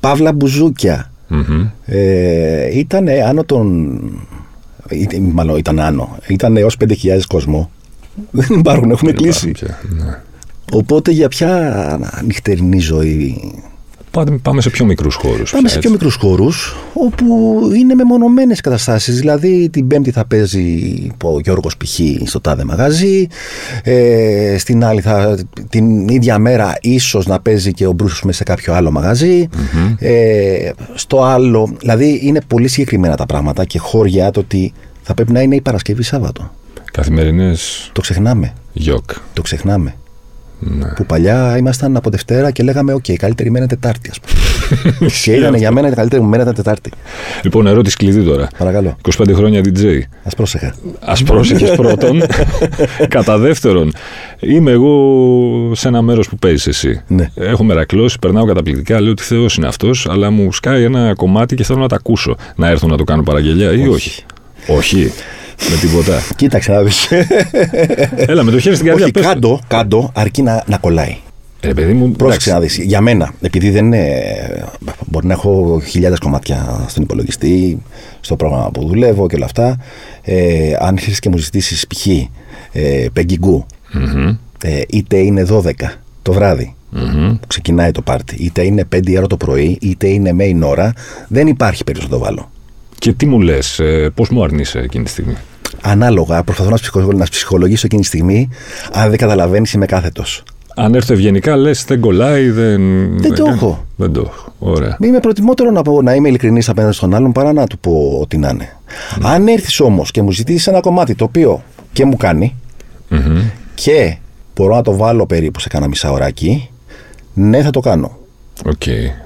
παύλα 0.00 0.32
μπουζούκια, 0.32 1.12
Μμμ. 1.28 1.66
Ε, 1.86 2.78
ήταν 2.78 3.08
άνω 3.28 3.44
των. 3.44 4.00
Ή- 4.90 5.18
Μάλλον 5.32 5.56
ήταν 5.56 5.80
άνω. 5.80 6.18
Ήταν 6.28 6.56
έως 6.56 6.76
5.000 6.76 7.26
κόσμο. 7.28 7.70
Δεν 8.30 8.58
υπάρχουν, 8.58 8.90
έχουμε 8.90 9.10
Δεν 9.12 9.20
κλείσει. 9.22 9.48
υπάρχουν 9.48 9.78
πια, 9.96 10.04
ναι. 10.04 10.18
Οπότε 10.72 11.10
για 11.10 11.28
ποια 11.28 12.00
νυχτερινή 12.24 12.78
ζωή. 12.78 13.52
Πάμε, 14.10 14.38
πάμε 14.42 14.60
σε 14.60 14.70
πιο 14.70 14.84
μικρούς 14.84 15.14
χώρους. 15.14 15.50
Πάμε 15.50 15.68
σε 15.68 15.78
πιο 15.78 15.90
μικρούς 15.90 16.14
χώρους, 16.14 16.76
όπου 16.92 17.26
είναι 17.76 17.94
μεμονωμένες 17.94 18.60
καταστάσεις. 18.60 19.18
Δηλαδή, 19.18 19.68
την 19.72 19.86
Πέμπτη 19.86 20.10
θα 20.10 20.26
παίζει 20.26 20.66
ο 21.24 21.40
Γιώργος 21.40 21.76
π.χ. 21.76 22.00
στο 22.24 22.40
τάδε 22.40 22.64
μαγαζί. 22.64 23.26
Ε, 23.82 24.56
στην 24.58 24.84
άλλη, 24.84 25.00
θα, 25.00 25.38
την 25.68 26.08
ίδια 26.08 26.38
μέρα, 26.38 26.76
ίσως 26.80 27.26
να 27.26 27.40
παίζει 27.40 27.72
και 27.72 27.86
ο 27.86 27.92
Brouss 27.92 28.22
μέσα 28.22 28.36
σε 28.36 28.44
κάποιο 28.44 28.74
άλλο 28.74 28.90
μαγαζί. 28.90 29.48
Ε, 29.98 30.70
στο 30.94 31.22
άλλο, 31.22 31.72
δηλαδή, 31.78 32.20
είναι 32.22 32.40
πολύ 32.46 32.68
συγκεκριμένα 32.68 33.16
τα 33.16 33.26
πράγματα 33.26 33.64
και 33.64 33.78
χώρια 33.78 34.30
το 34.30 34.40
ότι 34.40 34.72
θα 35.02 35.14
πρέπει 35.14 35.32
να 35.32 35.40
είναι 35.40 35.54
η 35.54 35.60
Παρασκευή 35.60 36.02
Σάββατο. 36.02 36.52
Καθημερινές 36.92 37.90
Το 37.92 38.00
ξεχνάμε. 38.00 38.52
γιοκ. 38.72 39.10
Το 39.32 39.42
ξεχνάμε. 39.42 39.94
Ναι. 40.60 40.86
Που 40.86 41.06
παλιά 41.06 41.56
ήμασταν 41.58 41.96
από 41.96 42.10
Δευτέρα 42.10 42.50
και 42.50 42.62
λέγαμε: 42.62 42.92
Οκ, 42.92 43.08
η 43.08 43.16
καλύτερη 43.16 43.50
μέρα 43.50 43.64
είναι 43.64 43.74
Τετάρτη, 43.80 44.10
ας 44.10 44.20
πούμε. 44.20 45.10
και 45.24 45.32
ήταν 45.32 45.54
για 45.54 45.70
μένα 45.70 45.88
η 45.88 45.92
καλύτερη 45.92 46.22
μου 46.22 46.28
μέρα 46.28 46.42
ήταν 46.42 46.54
Τετάρτη. 46.54 46.90
Λοιπόν, 47.42 47.66
ερώτηση 47.66 47.96
κλειδί 47.96 48.22
τώρα. 48.22 48.48
Παρακαλώ. 48.58 48.96
25 49.16 49.32
χρόνια 49.34 49.60
DJ. 49.64 50.00
Ας 50.22 50.28
πρόσεχα. 50.36 50.74
Α 51.00 51.14
πρόσεχες 51.24 51.70
πρώτον. 51.70 52.22
Κατά 53.08 53.38
δεύτερον, 53.38 53.92
είμαι 54.40 54.70
εγώ 54.70 55.72
σε 55.74 55.88
ένα 55.88 56.02
μέρος 56.02 56.28
που 56.28 56.36
παίζεις 56.36 56.66
εσύ. 56.66 57.02
Ναι. 57.06 57.30
Έχω 57.34 57.64
μερακλώσει, 57.64 58.18
περνάω 58.18 58.44
καταπληκτικά, 58.44 59.00
λέω 59.00 59.10
ότι 59.10 59.22
Θεός 59.22 59.56
είναι 59.56 59.66
αυτός, 59.66 60.06
αλλά 60.10 60.30
μου 60.30 60.52
σκάει 60.52 60.82
ένα 60.82 61.14
κομμάτι 61.14 61.54
και 61.54 61.64
θέλω 61.64 61.78
να 61.78 61.88
το 61.88 61.94
ακούσω. 61.94 62.36
Να 62.56 62.68
έρθω 62.68 62.86
να 62.86 62.96
το 62.96 63.04
κάνω 63.04 63.22
παραγγελιά 63.22 63.72
ή 63.72 63.80
όχι. 63.80 63.88
Όχι. 63.88 64.24
Με 65.70 65.76
τίποτα. 65.80 66.22
Κοίταξε 66.36 66.72
να 66.72 66.82
δεις. 66.82 67.08
Έλα, 68.16 68.42
με 68.42 68.50
το 68.50 68.58
χέρι 68.58 68.74
στην 68.74 68.86
καρδιά. 68.86 69.04
Όχι, 69.04 69.12
πες 69.12 69.22
το. 69.22 69.28
κάτω, 69.28 69.60
κάτω, 69.68 70.10
αρκεί 70.14 70.42
να, 70.42 70.64
να 70.66 70.78
κολλάει. 70.78 71.16
Ρε 71.60 71.74
παιδί 71.74 71.92
μου, 71.92 72.12
Πρόσεξε 72.12 72.50
να 72.50 72.56
εντάξει. 72.56 72.76
δεις. 72.80 72.88
Για 72.88 73.00
μένα, 73.00 73.32
επειδή 73.40 73.70
δεν 73.70 73.84
είναι. 73.84 74.22
Μπορεί 75.06 75.26
να 75.26 75.32
έχω 75.32 75.82
χιλιάδες 75.86 76.18
κομμάτια 76.18 76.84
στον 76.88 77.02
υπολογιστή, 77.02 77.82
στο 78.20 78.36
πρόγραμμα 78.36 78.70
που 78.70 78.86
δουλεύω 78.86 79.26
και 79.26 79.34
όλα 79.36 79.44
αυτά. 79.44 79.76
Ε, 80.22 80.72
αν 80.78 80.96
έρθει 80.96 81.18
και 81.18 81.28
μου 81.28 81.36
ζητήσεις 81.38 81.86
π.χ. 81.86 82.06
Ε, 82.72 83.06
Peggy 83.16 83.34
Goo, 83.44 83.62
Μμμ, 83.92 84.36
ε, 84.62 84.80
είτε 84.88 85.16
είναι 85.16 85.46
12 85.50 85.70
το 86.22 86.32
βράδυ 86.32 86.74
μμμ. 86.90 87.36
που 87.40 87.46
ξεκινάει 87.46 87.90
το 87.90 88.02
πάρτι, 88.02 88.36
είτε 88.44 88.62
είναι 88.64 88.84
5 88.94 89.06
η 89.08 89.16
ώρα 89.18 89.26
το 89.26 89.36
πρωί, 89.36 89.78
είτε 89.80 90.08
είναι 90.08 90.36
main 90.38 90.60
ώρα, 90.68 90.92
δεν 91.28 91.46
υπάρχει 91.46 91.84
περίπτωση 91.84 92.12
να 92.12 92.18
το 92.18 92.24
βάλω. 92.24 92.50
Και 92.98 93.12
τι 93.12 93.26
μου 93.26 93.40
λες, 93.40 93.80
πώς 94.14 94.28
μου 94.28 94.42
αρνείσαι 94.44 94.78
εκείνη 94.78 95.04
τη 95.04 95.10
στιγμή; 95.10 95.36
Ανάλογα, 95.82 96.42
προσπαθώ 96.42 96.70
να, 96.70 96.76
ψυχο- 96.76 97.12
να 97.12 97.24
ψυχολογήσω 97.30 97.82
εκείνη 97.86 98.00
τη 98.00 98.06
στιγμή. 98.06 98.48
Αν 98.92 99.08
δεν 99.08 99.18
καταλαβαίνεις, 99.18 99.72
είμαι 99.72 99.86
κάθετος. 99.86 100.42
Αν 100.74 100.94
έρθω 100.94 101.12
ευγενικά, 101.12 101.56
λες 101.56 101.84
δεν 101.84 102.00
κολλάει, 102.00 102.50
δεν. 102.50 102.80
Δεν 103.20 103.34
το 103.34 103.44
κάνει. 103.44 103.56
έχω. 103.56 103.84
Δεν 103.96 104.12
το 104.12 104.20
έχω. 104.20 104.52
Ωραία. 104.58 104.96
Είμαι 105.00 105.20
προτιμότερο 105.20 105.70
να, 105.70 105.82
πω, 105.82 106.02
να 106.02 106.14
είμαι 106.14 106.28
ειλικρινής 106.28 106.68
απέναντι 106.68 106.94
στον 106.94 107.14
άλλον 107.14 107.32
παρά 107.32 107.52
να 107.52 107.66
του 107.66 107.78
πω 107.78 108.18
ό,τι 108.22 108.36
να 108.38 108.48
είναι. 108.48 108.76
Αν 109.22 109.48
έρθεις 109.48 109.80
όμως 109.80 110.10
και 110.10 110.22
μου 110.22 110.30
ζητήσεις 110.32 110.66
ένα 110.66 110.80
κομμάτι 110.80 111.14
το 111.14 111.24
οποίο 111.24 111.62
και 111.92 112.04
μου 112.04 112.16
κάνει 112.16 112.54
Μμμ. 113.08 113.40
και 113.74 114.16
μπορώ 114.54 114.74
να 114.74 114.82
το 114.82 114.96
βάλω 114.96 115.26
περίπου 115.26 115.60
σε 115.60 115.68
κάνα 115.68 115.88
μισαωράκι, 115.88 116.70
ναι, 117.34 117.62
θα 117.62 117.70
το 117.70 117.80
κάνω. 117.80 118.18
Οκ. 118.66 118.82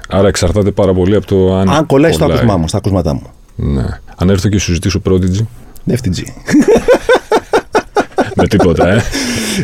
Άρα 0.09 0.29
εξαρτάται 0.29 0.71
πάρα 0.71 0.93
πολύ 0.95 1.17
από 1.17 1.27
το 1.27 1.55
αν. 1.55 1.69
Αν 1.71 1.87
κολλάει 1.87 2.13
στο 2.13 2.25
άκουσμά 2.25 2.57
μου, 2.57 2.69
στα 2.69 2.77
ακούσματά 2.77 3.15
μου. 3.15 3.27
Ναι. 3.62 3.85
Αν 4.16 4.31
έρθω 4.31 4.48
και 4.48 4.59
σου 4.59 4.72
ζητήσω 4.72 5.03
Prodigy. 5.09 5.40
FTG. 5.90 6.22
με 8.37 8.46
τίποτα, 8.46 8.88
ε. 8.88 9.03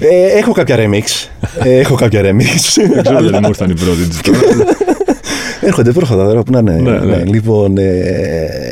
ε, 0.00 0.38
έχω 0.38 0.52
κάποια 0.52 0.76
remix. 0.78 1.28
Ε, 1.62 1.78
έχω 1.78 1.94
κάποια 1.94 2.20
remix. 2.20 2.82
Δεν 2.92 3.02
ξέρω 3.02 3.20
γιατί 3.20 3.38
μου 3.40 3.48
ήρθαν 3.48 3.70
οι 3.70 3.74
Prodigy 3.76 4.20
τώρα. 4.22 4.38
Έρχονται 5.60 5.92
πρόσφατα 5.92 6.24
τώρα 6.26 6.42
που 6.42 6.52
να 6.52 6.58
είναι. 6.58 6.72
Ναι, 6.72 6.98
ναι. 6.98 7.24
Λοιπόν, 7.24 7.76
ε, 7.78 8.04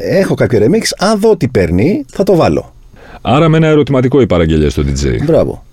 έχω 0.03 0.35
κάποιο 0.35 0.61
remix. 0.63 0.83
Αν 0.99 1.21
δω 1.21 1.37
τι 1.37 1.49
παίρνει, 1.49 2.05
θα 2.13 2.23
το 2.23 2.37
βάλω. 2.37 2.73
Άρα 3.21 3.49
με 3.49 3.57
ένα 3.57 3.67
ερωτηματικό 3.67 4.21
η 4.21 4.27
παραγγελία 4.27 4.71
στο 4.71 4.83
DJ. 4.83 5.25
Μπράβο. 5.25 5.65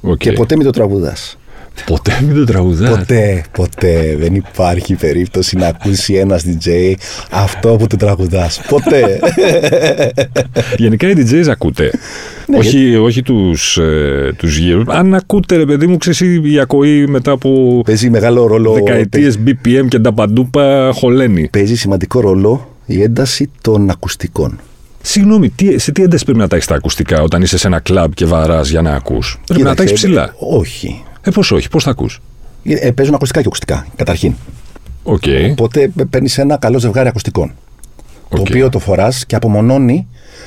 Οκ. 0.00 0.16
Και 0.16 0.32
ποτέ 0.32 0.56
μην 0.56 0.64
το 0.64 0.70
τραγουδάς. 0.70 1.38
Ποτέ 1.86 2.18
μην 2.26 2.34
το 2.34 2.44
τραγουδάς. 2.44 2.90
Ποτέ, 2.90 3.44
ποτέ 3.52 4.16
δεν 4.18 4.34
υπάρχει 4.34 4.94
περίπτωση 4.94 5.56
να 5.56 5.66
ακούσει 5.66 6.14
ένας 6.14 6.44
DJ 6.46 6.92
αυτό 7.30 7.76
που 7.76 7.86
το 7.86 7.96
τραγουδάς. 7.96 8.60
Ποτέ. 8.68 9.20
Γενικά 10.76 11.08
οι 11.08 11.14
DJs 11.16 11.46
ακούτε. 11.48 11.90
Ναι, 12.46 12.58
όχι 12.58 12.96
όχι 12.96 13.22
τους 13.22 13.76
ε, 13.76 14.32
τους 14.36 14.56
γύρους. 14.56 14.84
Αν 14.88 15.14
ακούτε, 15.14 15.56
ρε 15.56 15.64
παιδί 15.64 15.86
μου, 15.86 15.96
ξέρεις 15.96 16.20
η 16.42 16.58
ακοή 16.60 17.06
μετά 17.06 17.30
από 17.30 17.82
Παίζει 17.84 18.10
μεγάλο 18.10 18.46
ρόλο. 18.46 18.72
δεκαετίες 18.72 19.38
BPM 19.46 19.86
και 19.88 19.98
τα 19.98 20.12
παντούπα 20.12 20.90
χωλαίνει. 20.94 21.48
Παίζει 21.52 21.76
σημαντικό 21.76 22.20
ρόλο 22.20 22.76
η 22.86 23.02
ένταση 23.02 23.50
των 23.60 23.90
ακουστικών. 23.90 24.60
Συγγνώμη, 25.02 25.50
τι, 25.50 25.78
σε 25.78 25.92
τι 25.92 26.02
ένταση 26.02 26.24
πρέπει 26.24 26.38
να 26.38 26.48
τα 26.48 26.56
έχεις 26.56 26.68
τα 26.68 26.74
ακουστικά 26.74 27.22
όταν 27.22 27.42
είσαι 27.42 27.58
σε 27.58 27.66
ένα 27.66 27.80
κλαμπ 27.80 28.12
και 28.12 28.24
βαράς 28.24 28.68
για 28.68 28.82
να 28.82 28.94
ακούς; 28.94 29.40
Πρέπει 29.46 29.62
να 29.62 29.74
τα 29.74 29.82
έχεις 29.82 30.00
Κοίταξε, 30.00 30.22
ψηλά. 30.22 30.34
Όχι. 30.58 31.02
Ε, 31.22 31.30
πώς 31.30 31.50
όχι, 31.52 31.68
πώς 31.68 31.82
θα 31.84 31.90
ακούς; 31.90 32.20
Ε, 32.64 32.90
παίζουν 32.90 33.14
ακουστικά 33.14 33.40
και 33.40 33.46
ακουστικά, 33.46 33.86
καταρχήν. 33.96 34.34
Οκ. 35.02 35.22
Οπότε 35.50 35.92
παίρνεις 36.10 36.38
ένα 36.38 36.56
καλό 36.56 36.78
ζευγάρι 36.78 37.08
ακουστικών. 37.08 37.52
Το 38.28 38.40
Οκ. 38.40 38.46
οποίο 38.48 38.68
το 38.68 38.78
φοράς 38.78 39.26
και 39.26 39.34
απομονώνει 39.36 40.06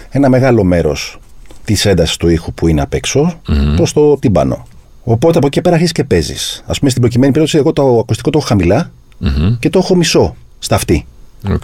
ένα 0.10 0.30
μεγάλο 0.30 0.64
μέρος 0.64 1.20
της 1.64 1.86
έντασης 1.86 2.18
του 2.18 2.28
ήχου 2.28 2.54
που 2.54 2.68
είναι 2.68 2.82
απ' 2.82 2.94
έξω 2.94 3.40
προς 3.76 3.94
το 3.94 4.18
τύμπανο. 4.18 4.66
Οπότε 5.04 5.38
από 5.38 5.48
εκεί 5.48 5.62
πέρα 5.62 5.74
αρχίζεις 5.74 5.94
και 5.94 6.04
παίζεις. 6.04 6.64
Ας 6.66 6.74
πούμε 6.74 6.90
στην 6.90 7.02
προκειμένη 7.02 7.32
περίπτωση, 7.32 7.58
εγώ 7.62 7.74
το 7.74 7.98
ακουστικό 8.00 8.30
το 8.30 8.38
έχω 8.38 8.48
χαμηλά 8.48 8.92
Μμμ. 9.18 9.58
και 9.60 9.70
το 9.70 9.80
έχω 9.80 9.96
μισό 9.96 10.36
στο 10.60 10.76
αυτί. 10.76 11.06
Οκ. 11.52 11.64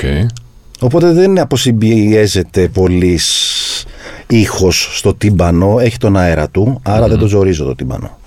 Οπότε 0.80 1.12
δεν 1.12 1.40
αποσυμπιέζεται 1.40 2.68
πολύς 2.68 3.86
ήχος 4.28 4.90
στο 4.98 5.14
τύμπανο, 5.14 5.80
έχει 5.80 5.98
τον 5.98 6.18
αέρα 6.18 6.50
του, 6.50 6.80
άρα 6.84 7.08
δεν 7.08 7.18
το 7.18 7.28
ζορίζω 7.28 7.66
το 7.66 7.76
τύμπανο. 7.76 8.18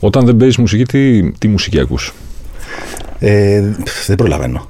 Όταν 0.00 0.24
δεν 0.26 0.36
παίζεις 0.36 0.56
μουσική, 0.56 0.84
τι, 0.84 1.32
τι 1.32 1.48
μουσική 1.48 1.80
ακούς; 1.80 2.14
Ε, 3.18 3.62
δεν 4.06 4.16
προλαβαίνω. 4.16 4.68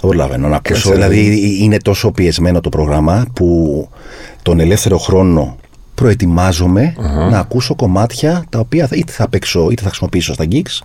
Δεν 0.00 0.10
προλαβαίνω 0.10 0.48
να 0.48 0.56
ακούσω. 0.56 0.74
Κάτσε, 0.90 0.92
Δηλαδή 0.92 1.58
είναι; 1.62 1.76
τόσο 1.78 2.10
πιεσμένο 2.10 2.60
το 2.60 2.68
πρόγραμμα 2.68 3.26
που 3.34 3.88
τον 4.42 4.60
ελεύθερο 4.60 4.98
χρόνο 4.98 5.56
προετοιμάζομαι 5.94 6.94
να 7.30 7.38
ακούσω 7.38 7.74
κομμάτια 7.74 8.44
τα 8.48 8.58
οποία 8.58 8.86
θα- 8.86 8.96
είτε 8.96 9.12
θα 9.12 9.28
παίξω 9.28 9.68
είτε 9.70 9.82
θα 9.82 9.88
χρησιμοποιήσω 9.88 10.32
στα 10.34 10.44
gigs 10.50 10.80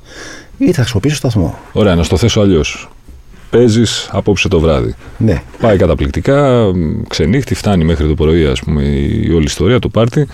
είτε 0.57 0.71
θα 0.71 0.81
χρησιμοποιήσω 0.81 1.15
στο 1.15 1.29
σταθμό. 1.29 1.57
Ωραία, 1.71 1.95
να 1.95 2.03
στο 2.03 2.17
θέσω 2.17 2.41
αλλιώς. 2.41 2.89
Παίζεις 3.49 4.09
απόψε 4.11 4.47
το 4.47 4.59
βράδυ. 4.59 4.95
Ναι. 5.17 5.41
Πάει 5.59 5.77
καταπληκτικά, 5.77 6.63
μ, 6.75 7.01
ξενύχτη, 7.07 7.55
φτάνει 7.55 7.83
μέχρι 7.83 8.07
το 8.07 8.13
πρωί, 8.13 8.45
ας 8.45 8.59
πούμε, 8.59 8.83
η 8.83 9.31
όλη 9.33 9.43
ιστορία, 9.43 9.79
το 9.79 9.89
πάρτι. 9.89 10.27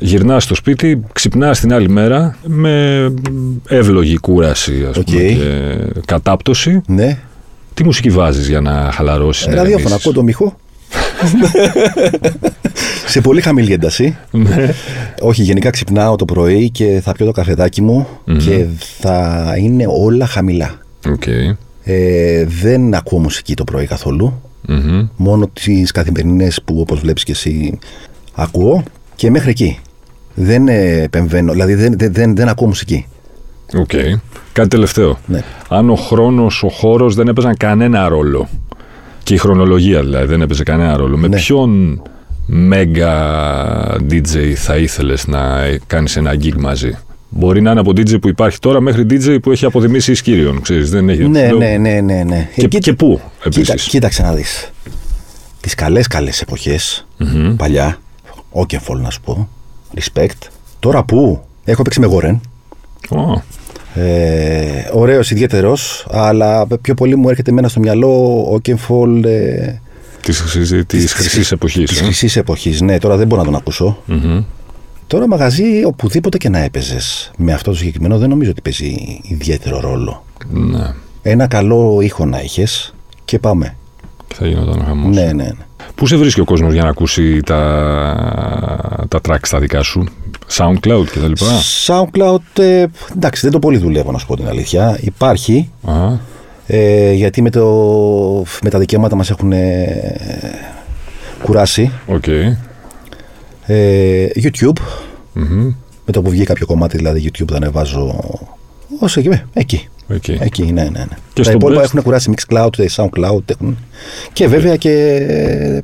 Γυρνάς 0.00 0.44
στο 0.44 0.54
σπίτι, 0.54 1.02
ξυπνάς 1.12 1.60
την 1.60 1.72
άλλη 1.72 1.88
μέρα 1.88 2.36
με 2.46 3.04
εύλογη 3.68 4.16
κούραση 4.16 4.86
ας 4.90 4.96
Οκ. 4.96 5.04
πούμε, 5.04 5.20
και 5.22 5.36
κατάπτωση. 6.06 6.80
Ναι. 6.86 7.18
Τι 7.74 7.84
μουσική 7.84 8.10
βάζεις 8.10 8.48
για 8.48 8.60
να 8.60 8.90
χαλαρώσεις. 8.92 9.46
Ε, 9.46 9.54
ραδιόφωνο, 9.54 9.94
ακούω 9.94 10.12
το 10.12 10.22
μύχο. 10.22 10.56
Σε 13.06 13.20
πολύ 13.20 13.40
χαμηλή 13.40 13.72
ένταση. 13.72 14.16
Ναι. 14.30 14.74
Όχι, 15.20 15.42
γενικά 15.42 15.70
ξυπνάω 15.70 16.16
το 16.16 16.24
πρωί 16.24 16.70
και 16.70 17.00
θα 17.02 17.12
πιω 17.12 17.26
το 17.26 17.32
καφεδάκι 17.32 17.82
μου 17.82 18.06
και 18.46 18.66
θα 19.00 19.44
είναι 19.58 19.84
όλα 19.88 20.26
χαμηλά. 20.26 20.78
Οκ. 21.08 21.22
Ε, 21.84 22.44
δεν 22.44 22.94
ακούω 22.94 23.18
μουσική 23.18 23.54
το 23.54 23.64
πρωί 23.64 23.86
καθόλου. 23.86 24.40
Μμμ. 24.68 25.06
Μόνο 25.16 25.50
τις 25.52 25.90
καθημερινές 25.90 26.62
που 26.64 26.80
όπως 26.80 27.00
βλέπεις 27.00 27.24
και 27.24 27.32
εσύ 27.32 27.78
ακούω 28.34 28.82
και 29.16 29.30
μέχρι 29.30 29.50
εκεί. 29.50 29.78
Δεν 30.42 30.68
ε, 30.68 31.02
επεμβαίνω, 31.02 31.52
δηλαδή 31.52 31.74
δεν, 31.74 31.94
δεν, 31.98 32.12
δεν, 32.12 32.36
δεν 32.36 32.48
ακούω 32.48 32.66
μουσική. 32.66 33.06
Οκ. 33.74 33.90
Κάτι 34.52 34.68
τελευταίο. 34.68 35.18
Ναι. 35.26 35.42
Αν 35.68 35.90
ο 35.90 35.94
χρόνος, 35.94 36.62
ο 36.62 36.68
χώρος 36.68 37.14
δεν 37.14 37.28
έπαιζαν 37.28 37.56
κανένα 37.56 38.08
ρόλο. 38.08 38.48
Και 39.22 39.34
η 39.34 39.36
χρονολογία 39.36 40.00
δηλαδή 40.00 40.26
δεν 40.26 40.40
έπαιζε 40.42 40.62
κανένα 40.62 40.96
ρόλο. 40.96 41.16
Με 41.16 41.28
Ναι. 41.28 41.36
ποιον 41.36 42.02
μέγα 42.46 43.12
DJ 44.10 44.52
θα 44.54 44.76
ήθελες 44.76 45.26
να 45.26 45.40
κάνεις 45.86 46.16
ένα 46.16 46.34
gig 46.34 46.54
μαζί; 46.58 46.98
Μπορεί 47.28 47.60
να 47.60 47.70
είναι 47.70 47.80
από 47.80 47.90
DJ 47.90 48.20
που 48.20 48.28
υπάρχει 48.28 48.58
τώρα 48.58 48.80
μέχρι 48.80 49.06
DJ 49.10 49.38
που 49.42 49.50
έχει 49.50 49.64
αποδημήσει 49.64 50.10
εις 50.12 50.26
Κύριον. 50.26 50.60
Ξέρεις, 50.60 50.90
δεν 50.90 51.08
έχει. 51.08 51.28
Ναι, 51.28 51.46
Λέω- 51.46 51.58
ναι, 51.58 51.76
ναι, 51.76 52.00
ναι, 52.00 52.22
ναι. 52.26 52.48
Και, 52.56 52.78
και 52.78 52.92
πού 52.92 53.20
Κοίτα, 53.48 53.72
επίσης; 53.72 53.88
κοίταξε 53.88 54.22
να 54.22 54.32
δεις. 54.32 54.70
Τις 55.60 55.74
καλές 55.74 56.06
καλές 56.06 56.40
εποχές, 56.40 57.06
παλιά, 57.56 57.98
Όκενφολ 58.50 59.00
να 59.00 59.10
σου 59.10 59.20
πω, 59.20 59.48
respect. 59.96 60.48
Τώρα 60.78 61.04
που 61.04 61.40
έχω 61.64 61.82
παίξει 61.82 62.00
με 62.00 62.06
Γόρεν, 62.06 62.40
ε, 63.94 64.82
ωραίος 64.92 65.30
ιδιαίτερος, 65.30 66.06
αλλά 66.10 66.66
πιο 66.82 66.94
πολύ 66.94 67.16
μου 67.16 67.28
έρχεται 67.28 67.50
εμένα 67.50 67.68
στο 67.68 67.80
μυαλό 67.80 68.44
Όκενφολ 68.50 69.24
ε, 69.24 69.80
Της 70.22 70.40
χρυσή 70.40 70.74
εποχής. 71.50 71.90
της 71.90 72.00
χρυσής 72.00 72.36
εποχής. 72.36 72.80
Ναι, 72.80 72.98
τώρα 72.98 73.16
δεν 73.16 73.26
μπορώ 73.26 73.40
να 73.40 73.46
τον 73.46 73.56
ακούσω. 73.56 73.98
Τώρα 75.06 75.28
μαγαζί 75.28 75.84
οπουδήποτε 75.84 76.36
και 76.38 76.48
να 76.48 76.58
έπαιζες 76.58 77.30
με 77.36 77.52
αυτό 77.52 77.70
το 77.70 77.76
συγκεκριμένο 77.76 78.18
δεν 78.18 78.28
νομίζω 78.28 78.50
ότι 78.50 78.60
παίζει 78.60 79.20
ιδιαίτερο 79.22 79.80
ρόλο. 79.80 80.24
Ναι. 80.50 80.94
Ένα 81.22 81.46
καλό 81.46 81.98
ήχο 82.00 82.24
να 82.26 82.38
έχεις 82.38 82.94
και 83.24 83.38
πάμε. 83.38 83.76
Και 84.26 84.34
θα 84.34 84.46
γινόταν 84.46 84.84
χαμός. 84.84 85.14
Ναι, 85.14 85.24
ναι, 85.24 85.32
ναι. 85.32 85.52
Πού 85.94 86.06
σε 86.06 86.16
βρίσκει 86.16 86.40
ο 86.40 86.44
κόσμος 86.44 86.72
για 86.72 86.82
να 86.82 86.88
ακούσει 86.88 87.40
τα, 87.40 87.58
τα 89.08 89.20
tracks 89.28 89.48
τα 89.50 89.58
δικά 89.58 89.82
σου, 89.82 90.04
SoundCloud 90.56 91.04
κτλ. 91.10 91.32
SoundCloud, 91.86 92.58
ε, 92.62 92.86
εντάξει, 93.16 93.40
δεν 93.42 93.50
το 93.50 93.58
πολύ 93.58 93.78
δουλεύω 93.78 94.12
να 94.12 94.18
σου 94.18 94.26
πω 94.26 94.36
την 94.36 94.48
αλήθεια. 94.48 94.98
Υπάρχει, 95.00 95.70
Α, 95.84 95.92
ε, 96.66 97.12
γιατί 97.12 97.42
με, 97.42 97.50
το, 97.50 97.64
με 98.62 98.70
τα 98.70 98.78
δικαιώματα 98.78 99.16
μας 99.16 99.30
έχουν 99.30 99.52
ε, 99.52 100.14
κουράσει. 101.42 101.90
οκ. 102.06 102.26
Ε, 103.66 104.26
YouTube, 104.42 104.78
Μμμ. 105.32 105.74
με 106.06 106.12
το 106.12 106.22
που 106.22 106.30
βγει 106.30 106.44
κάποιο 106.44 106.66
κομμάτι, 106.66 106.96
δηλαδή 106.96 107.30
YouTube 107.32 107.50
θα 107.50 107.56
ανεβάζω 107.56 108.20
όσο 109.00 109.20
εκεί, 109.20 109.42
εκεί. 109.52 109.88
Εκεί. 110.10 110.38
Εκεί, 110.40 110.62
ναι, 110.62 110.82
ναι. 110.82 110.88
ναι. 110.88 111.04
Και 111.32 111.42
τα 111.42 111.42
στο 111.42 111.52
υπόλοιπα 111.52 111.80
Best? 111.80 111.84
έχουν 111.84 112.02
κουράσει 112.02 112.32
Mixcloud, 112.36 112.78
ε, 112.78 112.84
SoundCloud 112.96 113.42
έχουν. 113.46 113.78
Και 114.32 114.46
βέβαια 114.46 114.76
και 114.76 114.90
ε, 115.28 115.80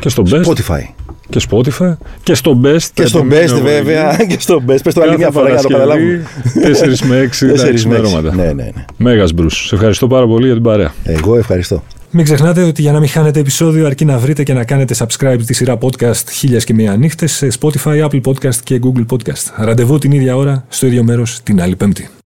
Και 0.00 0.08
στο 0.08 0.22
Best. 0.30 0.44
Spotify. 0.44 0.80
Και 1.28 1.40
Spotify. 1.50 1.96
Και 2.22 2.34
στο 2.34 2.60
Best. 2.64 2.86
Και 2.94 3.06
στο 3.06 3.18
επιμείνω 3.18 3.40
Best 3.40 3.48
εγώ 3.48 3.60
βέβαια. 3.60 4.20
εκεί. 4.20 4.26
Και 4.34 4.40
στο 4.40 4.62
Best. 4.66 4.78
Πες 4.82 4.94
το 4.94 5.00
άλλη 5.00 5.10
Κάθε 5.10 5.22
μια 5.22 5.30
φορά 5.30 5.46
για 5.46 5.54
να 5.56 5.62
το 5.62 5.68
Παρασκευή, 5.68 6.22
καταλάβουμε. 6.54 7.02
4 7.02 7.08
με 7.08 7.22
6 7.22 7.46
τα 7.46 7.46
Τέσσερις 7.46 7.50
με 7.50 7.56
έξι. 7.66 7.74
ξημερώματα. 7.74 8.34
Ναι, 8.34 8.44
ναι, 8.44 8.52
ναι. 8.52 8.84
Μέγας 8.96 9.32
Μπρους. 9.32 9.66
Σε 9.66 9.74
ευχαριστώ 9.74 10.06
πάρα 10.06 10.26
πολύ 10.26 10.44
για 10.44 10.54
την 10.54 10.62
παρέα. 10.62 10.94
Εγώ 11.04 11.36
ευχαριστώ. 11.36 11.82
Μην 12.10 12.24
ξεχνάτε 12.24 12.62
ότι 12.62 12.82
για 12.82 12.92
να 12.92 12.98
μην 12.98 13.08
χάνετε 13.08 13.40
επεισόδιο 13.40 13.86
αρκεί 13.86 14.04
να 14.04 14.18
βρείτε 14.18 14.42
και 14.42 14.52
να 14.52 14.64
κάνετε 14.64 14.94
subscribe 14.98 15.40
τη 15.46 15.54
σειρά 15.54 15.78
podcast 15.80 16.28
χίλιας 16.30 16.64
και 16.64 16.74
μία 16.74 16.96
νύχτες 16.96 17.32
σε 17.32 17.48
Spotify, 17.60 18.08
Apple 18.08 18.20
Podcast 18.24 18.56
και 18.64 18.80
Google 18.82 19.06
Podcast. 19.10 19.52
Ραντεβού 19.56 19.98
την 19.98 20.12
ίδια 20.12 20.36
ώρα, 20.36 20.64
στο 20.68 20.86
ίδιο 20.86 21.02
μέρος, 21.02 21.40
την 21.42 21.62
άλλη 21.62 21.76
πέμπτη. 21.76 22.08